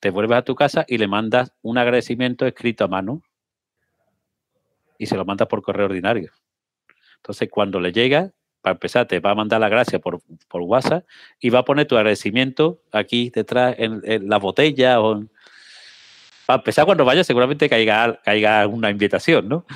[0.00, 3.22] Te vuelves a tu casa y le mandas un agradecimiento escrito a mano
[4.98, 6.32] y se lo mandas por correo ordinario.
[7.16, 11.06] Entonces, cuando le llega, para empezar, te va a mandar la gracia por, por WhatsApp
[11.40, 15.24] y va a poner tu agradecimiento aquí detrás en, la botella o
[16.46, 19.66] Para empezar, cuando vaya seguramente caiga, caiga una invitación, ¿no?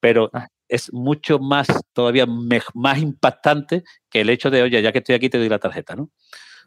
[0.00, 0.48] Pero ah.
[0.68, 5.28] es mucho más, todavía más impactante que el hecho de, oye, ya que estoy aquí
[5.28, 6.10] te doy la tarjeta, ¿no?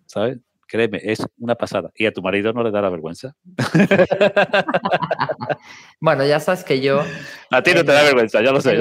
[0.05, 0.37] ¿Sabes?
[0.67, 1.91] Créeme, es una pasada.
[1.95, 3.35] Y a tu marido no le da la vergüenza.
[5.99, 7.01] bueno, ya sabes que yo.
[7.51, 8.77] A ti no te da vergüenza, ya lo sé.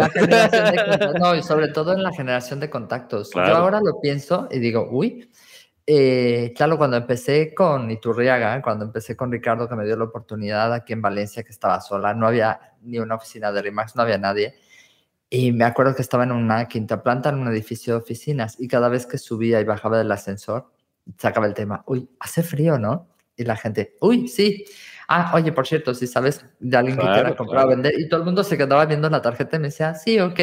[1.21, 3.31] no, y sobre todo en la generación de contactos.
[3.35, 5.29] Yo ahora lo pienso y digo, uy,
[5.87, 10.73] eh, claro, cuando empecé con Iturriaga, cuando empecé con Ricardo, que me dio la oportunidad
[10.73, 14.19] aquí en Valencia, que estaba sola, no había ni una oficina de Remax, no había
[14.19, 14.55] nadie.
[15.29, 18.69] Y me acuerdo que estaba en una quinta planta, en un edificio de oficinas, y
[18.69, 20.71] cada vez que subía y bajaba del ascensor,
[21.19, 23.09] sacaba el tema, uy, hace frío, ¿no?
[23.37, 24.65] Y la gente, uy, sí.
[25.09, 28.21] Ah, oye, por cierto, si sabes de alguien que quiera comprar o vender, y todo
[28.21, 30.41] el mundo se quedaba viendo la tarjeta y me decía, sí, ok.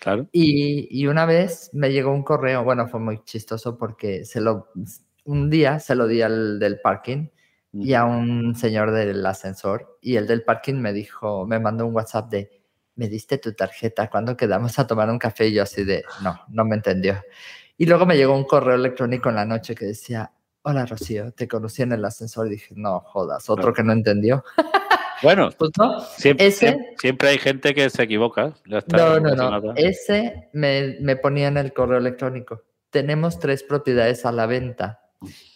[0.00, 0.28] Claro.
[0.30, 4.68] Y, y una vez me llegó un correo, bueno, fue muy chistoso porque se lo,
[5.24, 7.28] un día se lo di al del parking
[7.72, 11.94] y a un señor del ascensor, y el del parking me dijo, me mandó un
[11.94, 12.62] WhatsApp de,
[12.96, 15.48] me diste tu tarjeta, cuando quedamos a tomar un café?
[15.48, 17.22] Y yo así de, no, no me entendió.
[17.78, 20.30] Y luego me llegó un correo electrónico en la noche que decía,
[20.62, 24.44] hola Rocío, te conocí en el ascensor y dije, no jodas, otro que no entendió.
[25.20, 28.54] Bueno, pues no, siempre, siempre, hay gente que se equivoca.
[28.66, 29.74] no, no, no.
[29.74, 32.62] Ese me, me ponía en el correo electrónico.
[32.90, 35.00] Tenemos tres propiedades a la venta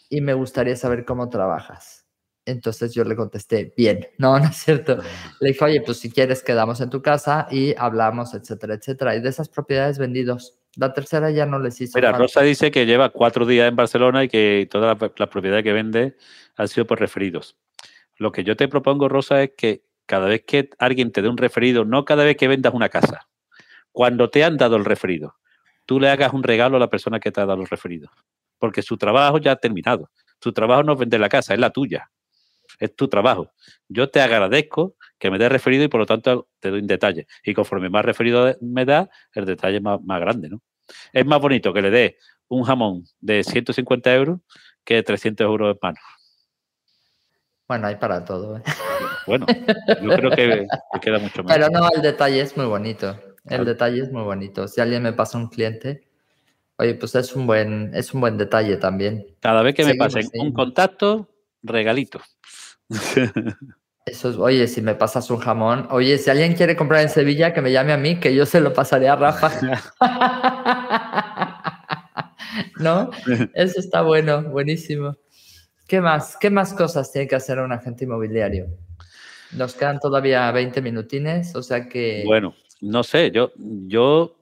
[0.09, 2.07] y me gustaría saber cómo trabajas.
[2.45, 4.99] Entonces yo le contesté, bien, no, no es cierto.
[5.41, 9.17] Le dije, oye, pues si quieres quedamos en tu casa y hablamos, etcétera, etcétera.
[9.17, 11.99] Y de esas propiedades vendidos, la tercera ya no les hizo.
[11.99, 15.73] Mira, Rosa dice que lleva cuatro días en Barcelona y que todas las propiedades que
[15.73, 16.17] vende
[16.57, 17.57] han sido por referidos.
[18.17, 21.37] Lo que yo te propongo, Rosa, es que cada vez que alguien te dé un
[21.37, 23.29] referido, no cada vez que vendas una casa,
[23.93, 25.37] cuando te han dado el referido,
[25.87, 28.11] tú le hagas un regalo a la persona que te ha dado el referido.
[28.59, 30.11] Porque su trabajo ya ha terminado.
[30.41, 32.11] Su trabajo no es vender la casa, es la tuya
[32.79, 33.53] es tu trabajo.
[33.89, 37.29] Yo te agradezco que me des referido y por lo tanto te doy un detalle.
[37.45, 40.61] Y conforme más referido me da, el detalle es más, grande, ¿no?
[41.13, 42.17] Es más bonito que le dé
[42.49, 44.41] un jamón de 150 euros
[44.83, 45.99] que 300 euros en mano.
[47.69, 48.57] Bueno, hay para todo.
[48.57, 48.63] ¿eh?
[49.29, 49.47] Bueno,
[50.03, 50.67] yo creo que,
[51.01, 51.57] queda mucho más.
[51.57, 53.17] Pero no, el detalle es muy bonito.
[53.49, 54.67] El detalle es muy bonito.
[54.67, 56.03] Si alguien me pasa un cliente,
[56.79, 59.25] oye, pues es un buen, es un buen detalle también.
[59.39, 61.29] Cada vez que me pasen un contacto,
[61.63, 62.21] regalito.
[64.05, 67.55] Eso es, oye, si me pasas un jamón, oye, si alguien quiere comprar en Sevilla,
[67.55, 69.51] que me llame a mí, que yo se lo pasaré a Rafa.
[72.81, 73.11] ¿No?
[73.55, 75.17] Eso está bueno, buenísimo.
[75.87, 76.37] ¿Qué más?
[76.37, 78.67] ¿Qué más cosas tiene que hacer un agente inmobiliario?
[79.53, 82.23] Nos quedan todavía 20 minutines, o sea que...
[82.27, 84.37] Bueno, no sé, yo, yo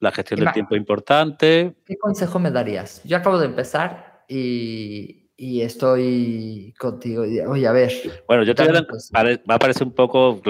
[0.00, 1.76] la gestión del tiempo es importante.
[1.86, 3.02] ¿Qué consejo me darías?
[3.04, 7.22] Yo acabo de empezar y, y estoy contigo.
[7.22, 7.92] Oye, a ver.
[8.26, 10.40] Bueno, yo te voy a, va a parecer un poco.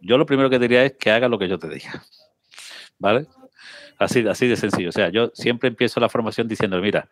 [0.00, 2.02] Yo lo primero que diría es que haga lo que yo te diga.
[2.98, 3.26] ¿Vale?
[3.98, 4.88] Así, así de sencillo.
[4.88, 7.08] O sea, yo siempre empiezo la formación diciendo, mira,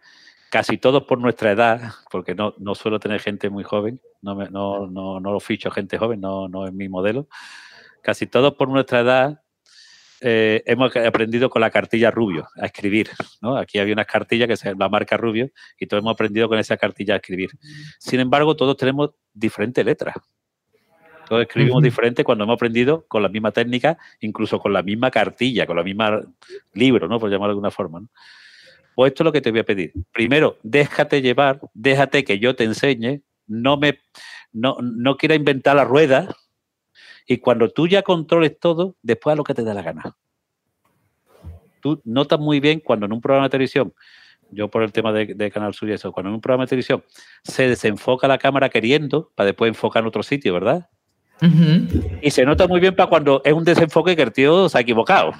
[0.50, 4.48] casi todos por nuestra edad, porque no, no suelo tener gente muy joven, no, me,
[4.50, 7.28] no, no, no lo ficho gente joven, no, no es mi modelo.
[8.03, 9.41] Casi todos por nuestra edad
[10.24, 13.10] eh, hemos aprendido con la cartilla Rubio a escribir.
[13.40, 13.56] ¿no?
[13.56, 16.76] Aquí había una cartilla que se la marca Rubio y todos hemos aprendido con esa
[16.76, 17.50] cartilla a escribir.
[17.98, 20.14] Sin embargo, todos tenemos diferentes letras.
[21.28, 25.66] Todos escribimos diferente cuando hemos aprendido con la misma técnica, incluso con la misma cartilla,
[25.66, 26.20] con la misma
[26.72, 27.18] libro, ¿no?
[27.18, 28.02] por llamarlo de alguna forma.
[28.94, 29.92] Pues esto es lo que te voy a pedir.
[30.12, 33.98] Primero, déjate llevar, déjate que yo te enseñe, no me
[34.52, 36.28] no, no quiera inventar la rueda,
[37.26, 40.16] y cuando tú ya controles todo, después a lo que te dé la gana.
[41.80, 43.92] Tú notas muy bien cuando en un programa de televisión,
[44.50, 47.02] yo por el tema de, Canal Sur y eso, cuando en un programa de televisión
[47.42, 50.88] se desenfoca la cámara queriendo para después enfocar en otro sitio, ¿verdad?
[52.20, 54.80] Y se nota muy bien para cuando es un desenfoque que el tío se ha
[54.80, 55.32] equivocado.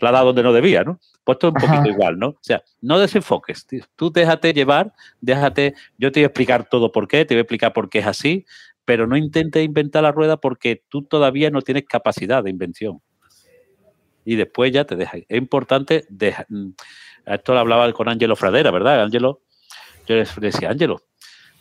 [0.00, 0.98] La ha dado donde no debía, ¿no?
[1.24, 2.28] Pues esto es un poquito igual, ¿no?
[2.28, 3.66] O sea, no desenfoques.
[3.96, 5.74] Tú déjate llevar, déjate.
[5.98, 8.06] Yo te voy a explicar todo por qué, te voy a explicar por qué es
[8.06, 8.46] así,
[8.86, 13.02] pero no intentes inventar la rueda porque tú todavía no tienes capacidad de invención.
[14.24, 15.20] Y después ya te dejas.
[15.28, 16.06] Es importante,
[16.48, 16.70] mm,
[17.26, 19.02] esto lo hablaba con Ángelo Fradera, ¿verdad?
[19.02, 19.42] Ángelo,
[20.06, 21.02] yo le decía, Ángelo,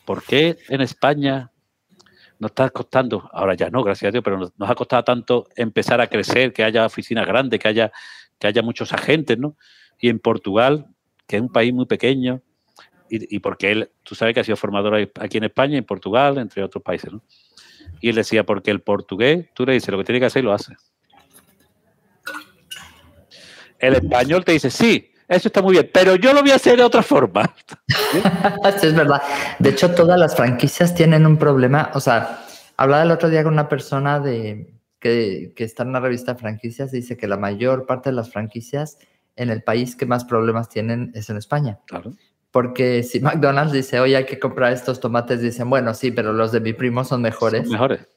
[0.05, 1.51] ¿por qué en España
[2.39, 6.01] nos está costando, ahora ya no, gracias a Dios, pero nos, ha costado tanto empezar
[6.01, 7.91] a crecer, que haya oficinas grandes, que haya,
[8.37, 9.55] que haya muchos agentes, ¿no?
[9.99, 10.87] Y en Portugal,
[11.27, 12.41] que es un país muy pequeño,
[13.09, 16.63] y, porque él, tú sabes que ha sido formador aquí en España, en Portugal, entre
[16.63, 17.21] otros países, ¿no?
[18.01, 20.45] Y él decía, porque el portugués, tú le dices lo que tiene que hacer y
[20.45, 20.75] lo hace.
[23.79, 26.77] El español te dice, sí, eso está muy bien, pero yo lo voy a hacer
[26.77, 27.53] de otra forma.
[28.79, 29.21] sí, es verdad.
[29.59, 31.91] De hecho, todas las franquicias tienen un problema.
[31.93, 32.45] O sea,
[32.77, 36.39] hablaba el otro día con una persona de, que, que está en una revista de
[36.39, 38.97] franquicias y dice que la mayor parte de las franquicias
[39.35, 41.79] en el país que más problemas tienen es en España.
[41.85, 42.13] Claro.
[42.55, 46.53] Porque si McDonald's dice, oye, hay que comprar estos tomates, dicen, bueno, sí, pero los
[46.53, 47.67] de mi primo son mejores.
[47.67, 48.07] mejores.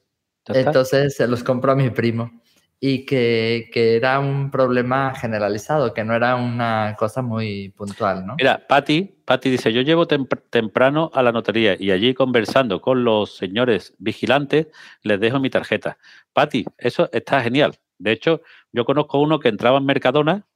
[0.47, 2.31] Entonces se los compró a mi primo.
[2.79, 8.37] Y que, que, era un problema generalizado, que no era una cosa muy puntual, ¿no?
[8.37, 13.37] Mira, Patti, Patty dice, yo llevo temprano a la notaría y allí conversando con los
[13.37, 14.69] señores vigilantes,
[15.03, 15.99] les dejo mi tarjeta.
[16.33, 17.77] Patti, eso está genial.
[17.99, 20.47] De hecho, yo conozco uno que entraba en Mercadona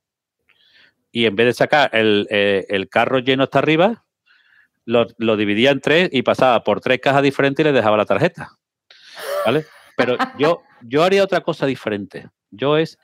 [1.12, 4.04] y en vez de sacar el, eh, el carro lleno hasta arriba,
[4.84, 8.06] lo, lo, dividía en tres y pasaba por tres cajas diferentes y le dejaba la
[8.06, 8.58] tarjeta.
[9.44, 9.66] ¿Vale?
[9.96, 12.28] Pero yo, yo haría otra cosa diferente.
[12.50, 12.98] Yo es,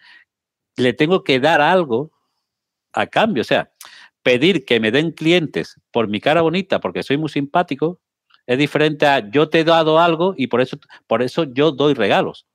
[0.76, 2.10] le tengo que dar algo
[2.92, 3.42] a cambio.
[3.42, 3.70] O sea,
[4.22, 8.00] pedir que me den clientes por mi cara bonita, porque soy muy simpático,
[8.46, 11.94] es diferente a yo te he dado algo y por eso, por eso yo doy
[11.94, 12.46] regalos.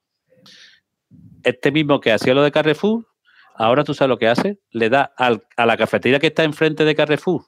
[1.43, 3.05] Este mismo que hacía lo de Carrefour,
[3.55, 6.95] ahora tú sabes lo que hace, le da a la cafetería que está enfrente de
[6.95, 7.43] Carrefour,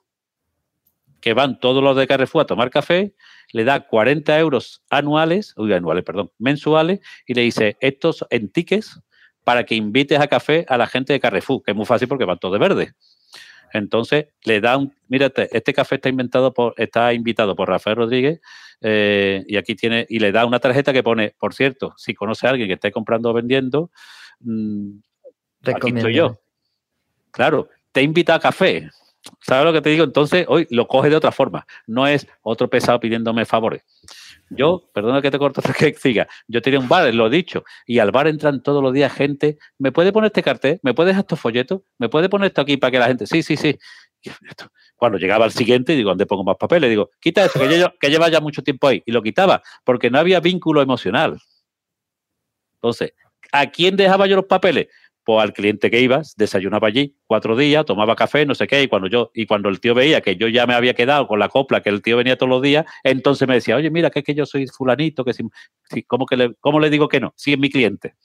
[1.21, 3.15] que van todos los de Carrefour a tomar café,
[3.51, 9.01] le da 40 euros anuales, uy, anuales, perdón, mensuales, y le dice, estos en tickets
[9.43, 12.25] para que invites a café a la gente de Carrefour, que es muy fácil porque
[12.25, 12.93] van todos de verde.
[13.73, 18.39] Entonces le da un, mírate, este café está inventado por, está invitado por Rafael Rodríguez
[18.81, 22.47] eh, y aquí tiene, y le da una tarjeta que pone, por cierto, si conoce
[22.47, 23.91] a alguien que esté comprando o vendiendo,
[24.39, 24.99] mmm,
[25.71, 26.37] aquí estoy yo.
[27.31, 28.89] Claro, te invita a café.
[29.41, 30.03] ¿Sabes lo que te digo?
[30.03, 31.65] Entonces, hoy lo coge de otra forma.
[31.87, 33.83] No es otro pesado pidiéndome favores.
[34.49, 37.99] Yo, perdona que te corto que siga, yo tenía un bar, lo he dicho, y
[37.99, 40.79] al bar entran todos los días gente, ¿me puede poner este cartel?
[40.83, 41.81] ¿Me puedes estos folletos?
[41.97, 43.77] ¿Me puede poner esto aquí para que la gente, sí, sí, sí.
[44.95, 46.89] Cuando llegaba al siguiente, digo, ¿dónde pongo más papeles?
[46.89, 49.03] Digo, quita eso, que, que lleva ya mucho tiempo ahí.
[49.05, 51.39] Y lo quitaba, porque no había vínculo emocional.
[52.75, 53.13] Entonces,
[53.51, 54.87] ¿a quién dejaba yo los papeles?
[55.25, 58.87] Pues al cliente que ibas, desayunaba allí cuatro días, tomaba café, no sé qué, y
[58.87, 61.49] cuando yo, y cuando el tío veía que yo ya me había quedado con la
[61.49, 64.25] copla, que el tío venía todos los días, entonces me decía, oye, mira, que es
[64.25, 65.43] que yo soy fulanito, que si,
[66.03, 67.33] ¿cómo, que le, ¿cómo le digo que no?
[67.35, 68.15] Si es mi cliente.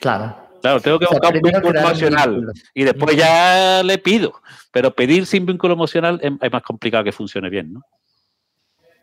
[0.00, 0.34] Claro.
[0.62, 4.40] Claro, tengo que buscar un vínculo emocional y después ya le pido,
[4.70, 7.82] pero pedir sin vínculo emocional es, más complicado que funcione bien, ¿no?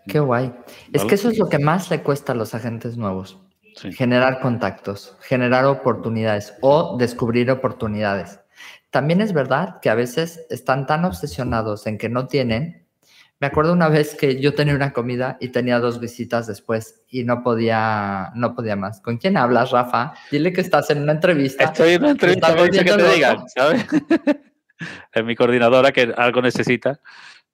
[0.08, 0.52] Qué guay.
[0.92, 3.38] Es que eso es lo que más le cuesta a los agentes nuevos
[3.92, 8.40] Generar contactos, generar oportunidades o descubrir oportunidades.
[8.90, 12.86] También es verdad que a veces están tan obsesionados en que no tienen.
[13.40, 17.24] Me acuerdo una vez que yo tenía una comida y tenía dos visitas después y
[17.24, 19.00] no podía, no podía más.
[19.00, 20.14] ¿Con quién hablas, Rafa?
[20.30, 21.66] Dile que estás en una entrevista.
[21.66, 23.86] Estoy en una entrevista, que te digan, ¿sabes?
[25.14, 27.00] es mi coordinadora que algo necesita.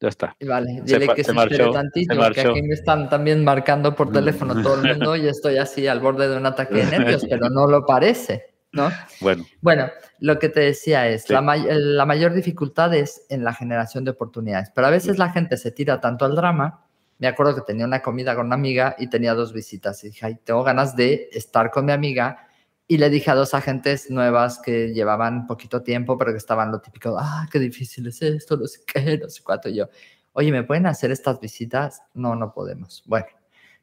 [0.02, 0.36] Ya está.
[0.46, 4.82] Vale, dile que se, marchó, tantito, que aquí me están también marcando por teléfono todo
[4.82, 7.86] el mundo y estoy así al borde de un ataque de nervios, pero no lo
[7.86, 8.90] parece, ¿no?
[9.22, 9.46] Bueno.
[9.62, 9.90] Bueno,
[10.20, 14.70] lo que te decía es, la, la, mayor dificultad es en la generación de oportunidades,
[14.76, 16.86] pero a veces la gente se tira tanto al drama.
[17.18, 20.26] Me acuerdo que tenía una comida con una amiga y tenía dos visitas y dije,
[20.26, 22.50] Ay, tengo ganas de estar con mi amiga
[22.88, 26.82] y le dije a dos agentes nuevas que llevaban poquito tiempo, pero que estaban lo
[26.82, 29.70] típico, ah, qué difícil es esto, no sé qué, no sé cuánto.
[29.70, 29.90] yo,
[30.34, 32.04] oye, ¿me pueden hacer estas visitas?
[32.14, 33.04] No, no podemos.
[33.08, 33.26] Bueno,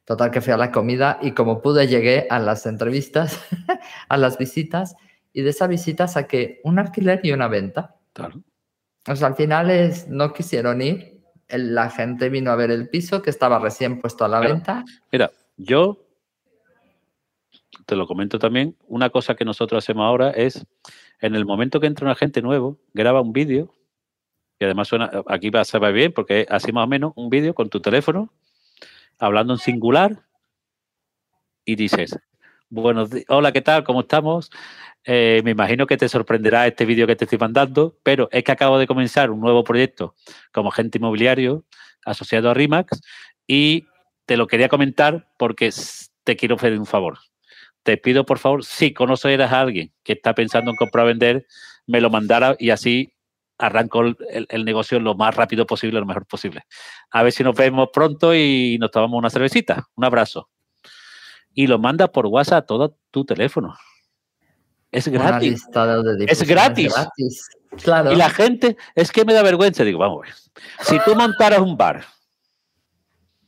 [0.05, 3.41] total que fui a la comida y como pude llegué a las entrevistas,
[4.09, 4.95] a las visitas,
[5.33, 7.97] y de esa visita saqué un alquiler y una venta.
[8.13, 8.43] Claro.
[9.09, 13.21] O sea, al final es, no quisieron ir, la gente vino a ver el piso
[13.21, 14.85] que estaba recién puesto a la venta.
[15.11, 15.99] Mira, yo
[17.87, 20.67] te lo comento también, una cosa que nosotros hacemos ahora es,
[21.21, 23.73] en el momento que entra un agente nuevo, graba un vídeo,
[24.59, 27.55] que además suena, aquí va a ser bien, porque así más o menos un vídeo
[27.55, 28.33] con tu teléfono,
[29.19, 30.23] hablando en singular,
[31.65, 32.19] y dices,
[32.69, 33.85] bueno, hola, ¿qué tal?
[33.85, 34.51] ¿Cómo estamos?
[35.05, 38.53] Eh, me imagino que te sorprenderá este vídeo que te estoy mandando, pero es que
[38.53, 40.15] acabo de comenzar un nuevo proyecto
[40.53, 41.65] como agente inmobiliario
[42.05, 43.01] asociado a RIMAX
[43.47, 43.87] y
[44.27, 45.71] te lo quería comentar porque
[46.25, 47.19] te quiero pedir un favor
[47.83, 51.47] te pido por favor, si conocieras a alguien que está pensando en comprar o vender,
[51.87, 53.15] me lo mandara y así
[53.59, 56.65] arranco el, negocio lo más rápido posible, lo mejor posible.
[57.11, 59.87] A ver si nos vemos pronto y nos tomamos una cervecita.
[59.95, 60.49] Un abrazo.
[61.55, 63.77] Y lo manda por WhatsApp a todo tu teléfono.
[64.91, 65.67] Es gratis.
[66.27, 66.95] Es gratis.
[67.83, 68.13] Claro.
[68.13, 69.85] Y la gente, es que me da vergüenza.
[69.85, 70.35] Digo, vamos a ver.
[70.81, 72.05] Si tú montaras un bar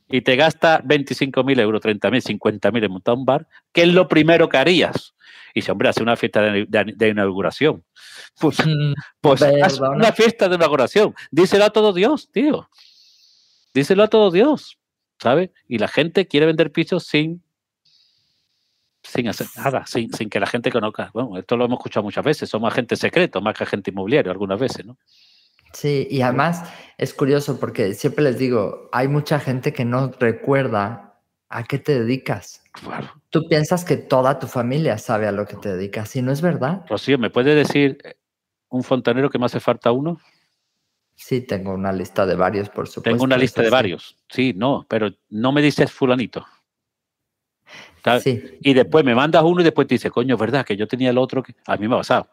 [0.07, 4.49] y te gasta 25.000 euros, 30.000, 50.000 en montar un bar, ¿qué es lo primero
[4.49, 5.15] que harías?
[5.53, 7.83] Y dice, hombre, hace una fiesta de, inauguración.
[8.39, 9.41] Pues, mm, pues
[9.79, 11.15] una fiesta de inauguración.
[11.31, 12.69] Díselo a todo Dios, tío.
[13.73, 14.77] Díselo a todo Dios,
[15.19, 15.51] ¿sabes?
[15.67, 17.41] Y la gente quiere vender pisos sin
[19.03, 21.11] sin hacer nada, sin, sin que la gente conozca.
[21.13, 22.49] Bueno, esto lo hemos escuchado muchas veces.
[22.49, 24.97] Somos agentes secretos más que agente inmobiliario algunas veces, ¿no?
[25.75, 26.63] Sí, y además
[26.97, 31.19] es curioso porque siempre les digo, hay mucha gente que no recuerda
[31.49, 32.63] a qué te dedicas.
[33.29, 36.41] Tú piensas que toda tu familia sabe a lo que te dedicas y no es
[36.41, 36.85] verdad.
[36.87, 38.15] Rocío, ¿me puede decir eh,
[38.69, 40.19] un fontanero que me hace falta uno?
[41.15, 43.09] Sí, tengo una lista de varios, por supuesto.
[43.09, 44.17] Tengo una lista de varios.
[44.29, 46.45] Sí, no, pero no me dices fulanito.
[48.61, 51.09] Y después me mandas uno y después te dice, coño, es verdad que yo tenía
[51.09, 52.29] el otro que a mí me ha pasado.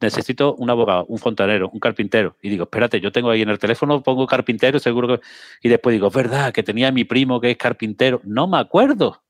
[0.00, 2.36] Necesito un abogado, un fontanero, un carpintero.
[2.42, 5.26] Y digo, espérate, yo tengo ahí en el teléfono, pongo carpintero, seguro que.
[5.62, 8.20] Y después digo, es verdad que tenía mi primo que es carpintero.
[8.24, 9.22] No me acuerdo.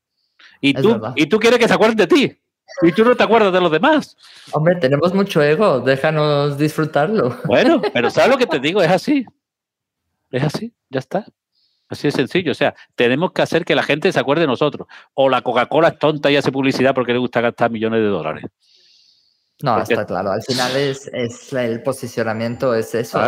[0.59, 2.37] Y, tú, y tú quieres que se acuerden de ti.
[2.81, 4.17] Y tú no te acuerdas de los demás.
[4.51, 7.37] Hombre, tenemos mucho ego, déjanos disfrutarlo.
[7.45, 8.81] Bueno, pero ¿sabes lo que te digo?
[8.81, 9.25] Es así.
[10.31, 11.25] Es así, ya está.
[11.89, 12.51] Así de sencillo.
[12.51, 14.87] O sea, tenemos que hacer que la gente se acuerde de nosotros.
[15.13, 18.43] O la Coca-Cola es tonta y hace publicidad porque le gusta gastar millones de dólares.
[19.63, 20.31] No, está claro.
[20.31, 21.09] Al final es,
[21.53, 23.19] el posicionamiento, es eso.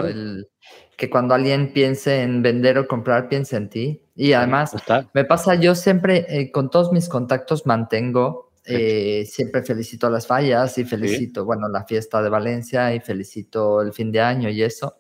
[0.96, 4.04] que cuando alguien piense en vender o comprar, piense en ti.
[4.16, 4.76] Y además,
[5.14, 10.78] me pasa, yo siempre eh, con todos mis contactos mantengo, eh, siempre felicito las fallas
[10.78, 15.00] y felicito, bueno, la fiesta de Valencia y felicito el fin de año y eso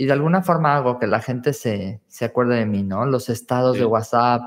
[0.00, 3.04] y de alguna forma hago que la gente se, se acuerde de mí, ¿no?
[3.04, 4.40] Los estados de WhatsApp,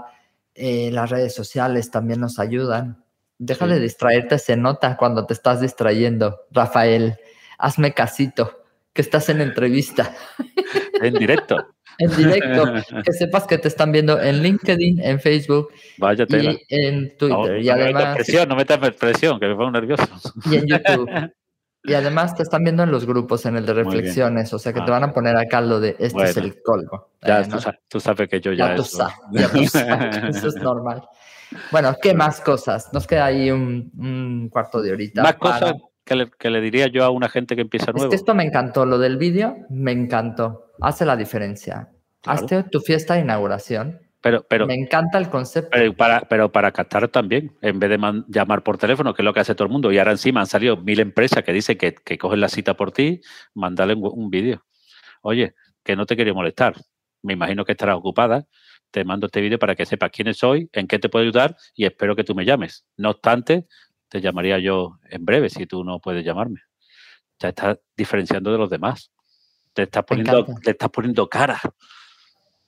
[0.55, 3.02] eh, las redes sociales también nos ayudan.
[3.45, 6.43] Deja de distraerte, se nota cuando te estás distrayendo.
[6.51, 7.17] Rafael,
[7.57, 8.63] hazme casito,
[8.93, 10.15] que estás en entrevista.
[11.01, 11.57] En directo.
[11.97, 12.63] en directo.
[13.03, 15.67] Que sepas que te están viendo en LinkedIn, en Facebook
[15.97, 17.61] Vaya y en Twitter.
[17.61, 20.07] y además, presión, no metas presión, que me pongo nervioso.
[20.49, 21.09] Y en YouTube.
[21.85, 24.79] Y además te están viendo en los grupos, en el de reflexiones, o sea que
[24.79, 27.09] te ah, van a poner acá lo de este es el colgo.
[27.21, 27.47] Ya eh,
[27.89, 31.03] tú, sabes que yo ya, ya, tú sabes, eso es normal.
[31.71, 32.89] Bueno, ¿qué más cosas?
[32.93, 35.23] Nos queda ahí un, cuarto de horita.
[35.23, 35.73] Más cosas
[36.05, 38.05] que le, diría yo a una gente que empieza nuevo.
[38.05, 41.89] Es que esto me encantó, lo del vídeo me encantó, hace la diferencia.
[42.25, 45.71] Hazte tu fiesta de inauguración pero, pero, Me encanta el concepto.
[45.73, 49.33] Pero para, pero para captar también, en vez de llamar por teléfono, que es lo
[49.33, 51.93] que hace todo el mundo, y ahora encima han salido mil empresas que dicen que,
[51.93, 53.19] que cogen la cita por ti,
[53.53, 54.63] mandale un, vídeo.
[55.23, 56.73] Oye, que no te quería molestar.
[57.21, 58.47] Me imagino que estarás ocupada.
[58.93, 61.85] Te mando este vídeo para que sepas quién soy, en qué te puedo ayudar y
[61.85, 62.85] espero que tú me llames.
[62.95, 63.65] No obstante,
[64.07, 66.61] te llamaría yo en breve si tú no puedes llamarme.
[67.39, 69.11] Ya estás diferenciando de los demás.
[69.73, 71.59] Te estás poniendo, te estás poniendo cara.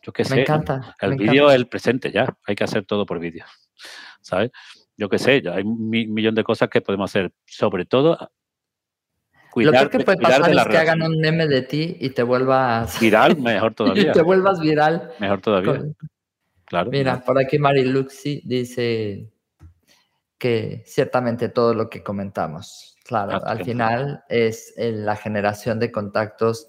[0.02, 0.34] Yo qué sé.
[0.34, 0.96] Me encanta.
[1.00, 2.36] El vídeo es el presente ya.
[2.48, 3.46] Hay que hacer todo por vídeo.
[4.20, 4.50] ¿Sabes?
[4.98, 7.34] Yo qué sé, hay un millón de cosas que podemos hacer.
[7.46, 8.18] Sobre todo,
[9.52, 13.00] cuidar, Lo que puede pasar es que hagan un meme de ti y te vuelvas...
[13.00, 14.10] Viral, mejor todavía.
[14.10, 15.12] y te vuelvas viral.
[15.20, 15.84] Mejor todavía.
[16.66, 16.92] Claro.
[16.92, 19.32] Mira, por aquí Mariluxi dice
[20.38, 22.96] que ciertamente todo lo que comentamos.
[23.04, 26.68] Claro, ah, al final es la generación de contactos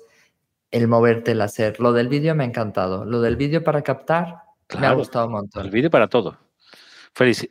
[0.70, 1.80] el moverte, el hacer.
[1.80, 3.04] Lo del vídeo me ha encantado.
[3.04, 4.42] Lo del vídeo para captar
[4.78, 5.64] me ha gustado un montón.
[5.64, 6.36] El vídeo para todo.
[7.14, 7.48] Feliz,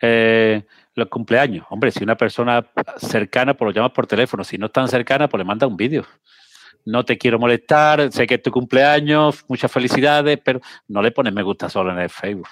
[0.00, 0.64] eh,
[0.94, 1.64] los cumpleaños.
[1.70, 2.66] Hombre, si una persona
[2.96, 4.42] cercana, pues lo llamas por teléfono.
[4.42, 6.04] Si no es tan cercana, pues le manda un vídeo.
[6.84, 11.32] No te quiero molestar, sé que es tu cumpleaños, muchas felicidades, pero no le pones
[11.32, 12.48] me gusta solo en el Facebook.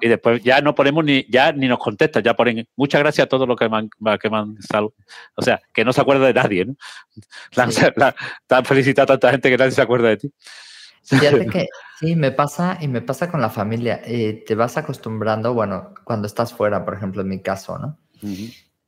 [0.00, 3.28] Y después ya no ponemos ni, ya ni nos contesta, ya ponen muchas gracias a
[3.28, 6.76] todos los que me han, que O sea, que no se acuerda de nadie, ¿no?
[7.56, 8.14] La,
[8.48, 10.32] han felicitado a tanta gente que nadie se acuerda de ti.
[11.02, 11.66] Fíjate que
[11.98, 14.00] sí, me pasa y me pasa con la familia.
[14.04, 17.98] Eh, te vas acostumbrando, bueno, cuando estás fuera, por ejemplo, en mi caso, ¿no?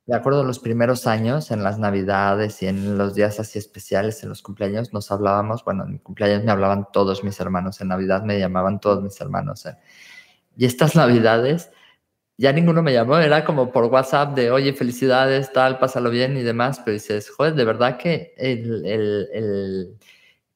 [0.05, 4.31] De acuerdo, los primeros años, en las navidades y en los días así especiales, en
[4.31, 8.25] los cumpleaños, nos hablábamos, bueno, en mi cumpleaños me hablaban todos mis hermanos, en Navidad
[8.25, 9.65] me llamaban todos mis hermanos.
[9.65, 9.77] ¿eh?
[10.57, 11.71] Y estas navidades,
[12.37, 16.43] ya ninguno me llamó, era como por WhatsApp de, oye, felicidades, tal, pásalo bien y
[16.43, 18.35] demás, pero dices, joder, de verdad que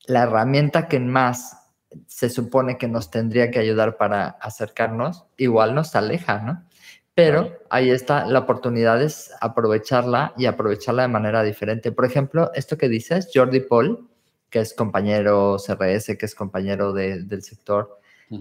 [0.08, 1.56] la herramienta que más
[2.08, 6.64] se supone que nos tendría que ayudar para acercarnos, igual nos aleja, ¿no?
[7.16, 11.90] Pero ahí está, la oportunidad es aprovecharla y aprovecharla de manera diferente.
[11.90, 14.06] Por ejemplo, esto que dices, Jordi Paul,
[14.50, 17.98] que es compañero CRS, que es compañero del sector,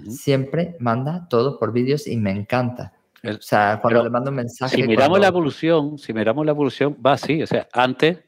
[0.09, 2.91] siempre manda todo por vídeos y me encanta.
[3.23, 4.75] o sea, cuando le mando un mensaje.
[4.75, 7.41] Si miramos la evolución, si miramos la evolución, va así.
[7.43, 8.19] O sea, antes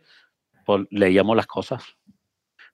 [0.66, 1.84] pues, leíamos las cosas.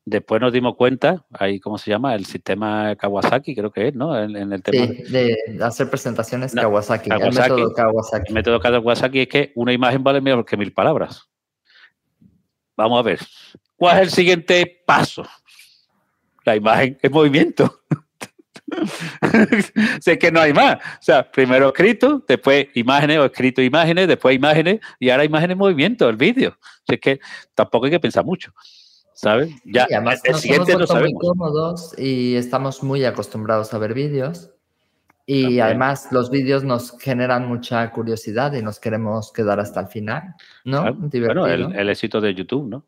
[0.05, 2.13] Después nos dimos cuenta, ahí, ¿cómo se llama?
[2.13, 4.19] El sistema Kawasaki, creo que es, ¿no?
[4.19, 8.27] En, el tema sí, de hacer presentaciones Kawasaki, El método Kawasaki.
[8.27, 11.29] El método Kawasaki es que una imagen vale mejor que mil palabras.
[12.75, 13.19] Vamos a ver.
[13.77, 15.25] ¿Cuál es el siguiente paso?
[16.43, 17.79] La imagen es movimiento.
[20.01, 20.77] sé que no hay más.
[20.77, 25.59] O sea, primero escrito, después imágenes o escrito imágenes, después imágenes y ahora imágenes en
[25.59, 26.57] movimiento, el vídeo.
[26.87, 27.19] es que
[27.55, 28.53] tampoco hay que pensar mucho.
[29.13, 29.53] ¿Sabes?
[29.65, 31.13] Ya, además el siguiente no sabemos.
[31.13, 34.49] muy cómodos y estamos muy acostumbrados a ver vídeos.
[35.25, 40.35] Y además los vídeos nos generan mucha curiosidad y nos queremos quedar hasta el final,
[40.65, 40.93] ¿no?
[40.93, 42.85] Bueno, el, éxito de YouTube, ¿no?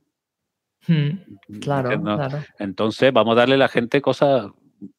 [0.86, 2.40] Hmm, claro, claro.
[2.60, 4.48] Entonces vamos a darle a la gente cosas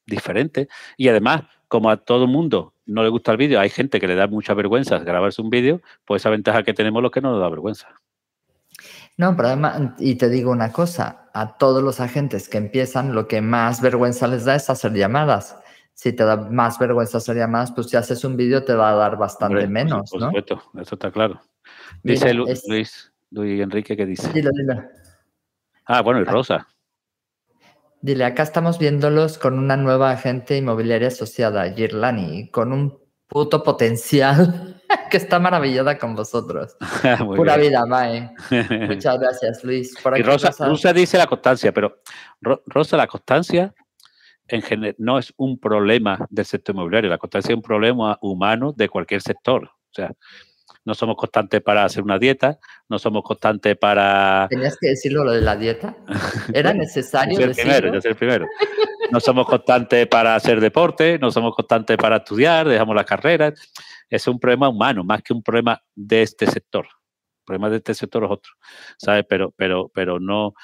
[0.06, 0.68] diferente.
[0.96, 4.06] Y además, como a todo el mundo no le gusta el vídeo, hay gente que
[4.06, 7.32] le da mucha vergüenza grabarse un vídeo, pues esa ventaja que tenemos los que no
[7.32, 7.88] nos da vergüenza.
[9.16, 13.26] No, pero además, y te digo una cosa, a todos los agentes que empiezan, lo
[13.26, 15.58] que más vergüenza les da es hacer llamadas.
[15.94, 18.94] Si te da más vergüenza hacer llamadas, pues si haces un vídeo te va a
[18.94, 20.26] dar bastante menos, por ¿no?
[20.26, 21.40] supuesto, eso está claro.
[22.02, 24.30] Dice Luis, Luis Enrique, ¿qué dice?
[24.32, 24.84] Dilo, dilo.
[25.86, 26.68] Ah, bueno, y Rosa.
[28.02, 34.82] Dile, acá estamos viéndolos con una nueva agente inmobiliaria asociada, Girlani, con un puto potencial
[35.10, 36.76] que está maravillada con vosotros.
[37.36, 38.30] Pura vida, Mae.
[38.88, 39.94] Muchas gracias, Luis.
[40.16, 42.02] y Rosa, dice la constancia, pero
[42.40, 43.74] Rosa, la constancia
[44.48, 48.72] en general no es un problema del sector inmobiliario, la constancia es un problema humano
[48.76, 49.64] de cualquier sector.
[49.64, 50.12] O sea,
[50.84, 52.58] no somos constantes para hacer una dieta,
[52.88, 54.46] no somos constantes para...
[54.48, 55.96] ¿Tenías que decirlo lo de la dieta?
[56.54, 57.72] ¿Era necesario yo decirlo?
[57.72, 58.46] Primero, yo soy el primero.
[59.10, 63.54] No somos constantes para hacer deporte, no somos constantes para estudiar, dejamos las carreras.
[64.08, 66.86] Es un problema humano, más que un problema de este sector.
[66.86, 68.52] El problema de este sector es otro,
[68.98, 69.24] ¿sabes?
[69.28, 70.54] Pero, pero, pero no...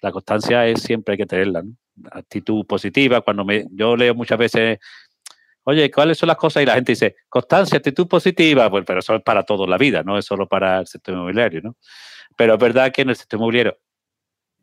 [0.00, 1.72] La constancia es siempre hay que tenerla, ¿no?
[2.12, 3.20] Actitud positiva.
[3.20, 4.78] Cuando me, yo leo muchas veces
[5.68, 6.62] oye, ¿cuáles son las cosas?
[6.62, 10.02] Y la gente dice, constancia, actitud positiva, pues, pero eso es para toda la vida,
[10.02, 11.76] no es solo para el sector inmobiliario, ¿no?
[12.36, 13.76] Pero es verdad que en el sector inmobiliario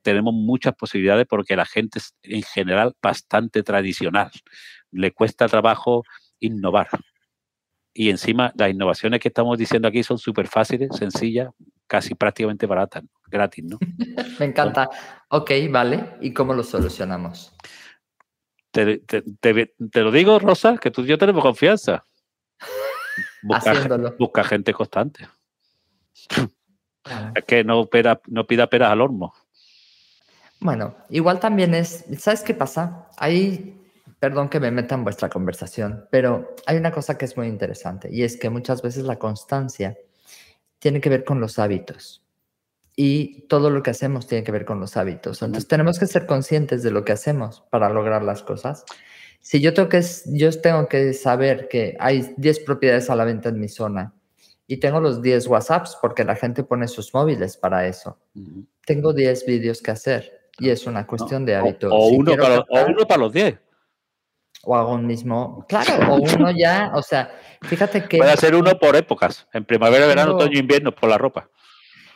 [0.05, 4.29] tenemos muchas posibilidades porque la gente es en general bastante tradicional.
[4.91, 6.03] Le cuesta trabajo
[6.39, 6.87] innovar.
[7.91, 11.49] Y encima las innovaciones que estamos diciendo aquí son súper fáciles, sencillas,
[11.87, 13.79] casi prácticamente baratas, gratis, ¿no?
[14.39, 14.91] Me encanta.
[15.29, 16.17] Ok, vale.
[16.21, 17.55] ¿Y cómo lo solucionamos?
[18.69, 19.01] Te,
[19.93, 22.05] lo digo, Rosa, que tú y yo tenemos confianza.
[23.41, 23.73] Busca,
[24.19, 25.27] busca gente constante.
[27.35, 27.87] Es que no,
[28.27, 29.33] no pida peras al horno.
[30.59, 33.09] Bueno, igual también es, ¿sabes qué pasa?
[33.17, 33.81] Hay,
[34.19, 38.09] perdón que me meta en vuestra conversación, pero hay una cosa que es muy interesante
[38.11, 39.97] y es que muchas veces la constancia
[40.79, 42.25] tiene que ver con los hábitos
[42.95, 45.41] y todo lo que hacemos tiene que ver con los hábitos.
[45.41, 48.85] Entonces tenemos que ser conscientes de lo que hacemos para lograr las cosas.
[49.41, 53.49] Si yo tengo que, yo tengo que saber que hay 10 propiedades a la venta
[53.49, 54.13] en mi zona
[54.65, 58.17] y tengo los 10 WhatsApps porque la gente pone sus móviles para eso,
[58.85, 61.91] tengo 10 vídeos que hacer y es una cuestión de hábitos.
[61.93, 63.59] O, uno, para, o uno para los 10
[64.65, 67.29] o hago un mismo, claro, o uno ya, o sea,
[67.61, 68.17] fíjate que...
[68.17, 71.49] Puede hacer uno por épocas, en primavera, verano, otoño, invierno, por la ropa.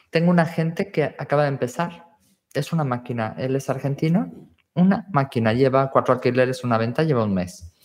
[0.10, 2.08] Tengo una gente que acaba de empezar.
[2.54, 3.36] Es una máquina.
[3.38, 4.32] Él es argentino.
[4.74, 5.54] Una máquina.
[5.54, 7.76] Lleva cuatro alquileres, una venta, lleva un mes.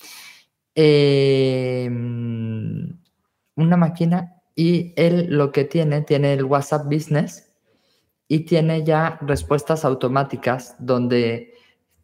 [0.75, 1.93] Em,
[3.57, 7.54] una máquina y él lo que tiene, tiene el WhatsApp Business
[8.29, 11.53] y tiene ya respuestas automáticas donde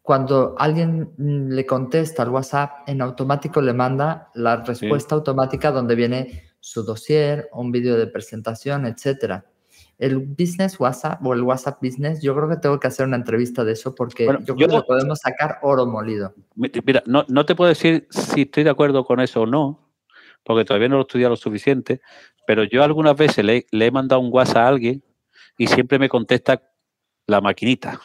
[0.01, 6.43] cuando alguien le contesta al WhatsApp, en automático le manda la respuesta automática donde viene
[6.59, 9.45] su dossier, un vídeo de presentación, etcétera
[10.01, 13.63] el business WhatsApp o el WhatsApp business, yo creo que tengo que hacer una entrevista
[13.63, 16.33] de eso porque yo creo que podemos sacar oro molido.
[16.55, 19.91] Mira, no, no, te puedo decir si estoy de acuerdo con eso o no,
[20.43, 22.01] porque todavía no lo he estudiado lo suficiente,
[22.47, 25.03] pero yo algunas veces le, le he mandado un WhatsApp a alguien
[25.57, 26.61] y siempre me contesta
[27.27, 27.99] la maquinita.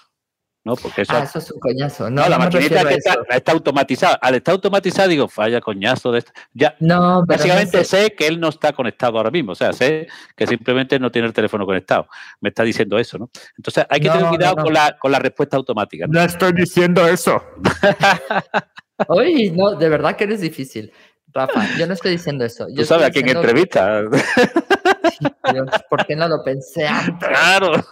[0.66, 0.74] ¿no?
[0.74, 2.10] Porque eso, ah, eso es un coñazo.
[2.10, 4.14] No, la maquinita está, automatizada.
[4.16, 6.32] Al estar automatizada, digo, falla coñazo de esto.
[6.52, 9.52] Ya, no, básicamente sé que él no está conectado ahora mismo.
[9.52, 12.08] O sea, sé que simplemente no tiene el teléfono conectado.
[12.40, 13.30] Me está diciendo eso, ¿no?
[13.56, 16.06] Entonces hay que tener cuidado con, la, con la respuesta automática.
[16.08, 17.40] No, estoy diciendo eso.
[19.06, 20.92] Oye, no, de verdad que eres difícil.
[21.36, 22.66] Rafa, yo no estoy diciendo eso.
[22.74, 24.02] Tú sabes a quién entrevista.
[25.90, 27.28] ¿Por qué no lo pensé antes?
[27.28, 27.84] Claro.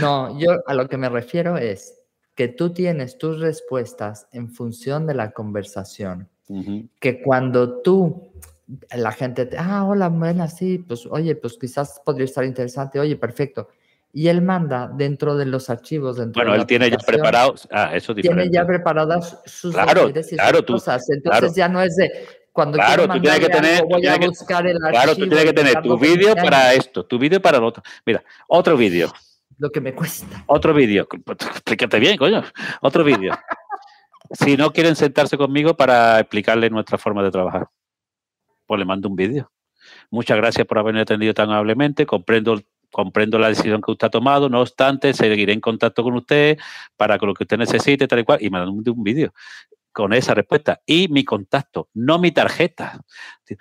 [0.00, 2.00] No, yo a lo que me refiero es
[2.34, 6.28] que tú tienes tus respuestas en función de la conversación.
[7.00, 8.32] Que cuando tú,
[8.94, 13.16] la gente te, ah, hola, buena, sí, pues oye, pues quizás podría estar interesante, oye,
[13.16, 13.68] perfecto.
[14.12, 16.18] Y él manda dentro de los archivos.
[16.18, 21.08] Dentro bueno, él tiene ya preparados, ah, eso Tiene ya preparadas sus claro, claro, cosas.
[21.08, 22.10] Entonces ya no es de,
[22.52, 25.82] cuando claro, tú tienes que tener, voy a buscar el Claro, tú tienes que tener
[25.82, 27.82] tu vídeo para esto, tu vídeo para lo otro.
[28.04, 29.10] Mira, otro vídeo
[29.58, 30.44] lo que me cuesta.
[30.46, 31.08] Otro vídeo.
[31.26, 32.42] Explícate bien, coño.
[32.82, 33.32] Otro vídeo.
[34.32, 37.68] si no quieren sentarse conmigo para explicarle nuestra forma de trabajar,
[38.66, 39.50] pues le mando un vídeo.
[40.10, 42.06] Muchas gracias por haberme atendido tan amablemente.
[42.06, 42.60] Comprendo,
[42.92, 44.48] comprendo la decisión que usted ha tomado.
[44.48, 46.58] No obstante, seguiré en contacto con usted
[46.96, 48.38] para que lo que usted necesite, tal y cual.
[48.40, 49.32] Y me un vídeo
[49.92, 50.80] con esa respuesta.
[50.86, 53.00] Y mi contacto, no mi tarjeta.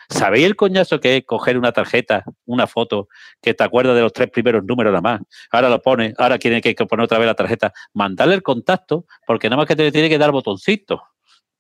[0.10, 3.10] ¿Sabéis el coñazo que es coger una tarjeta, una foto,
[3.42, 5.22] que te acuerda de los tres primeros números nada más?
[5.52, 7.74] Ahora lo pone, ahora tiene que poner otra vez la tarjeta.
[7.94, 11.04] Mandarle el contacto, porque nada más que te tiene que dar botoncito.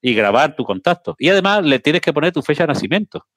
[0.03, 1.15] y grabar tu contacto.
[1.19, 3.28] Y además le tienes que poner tu fecha de nacimiento.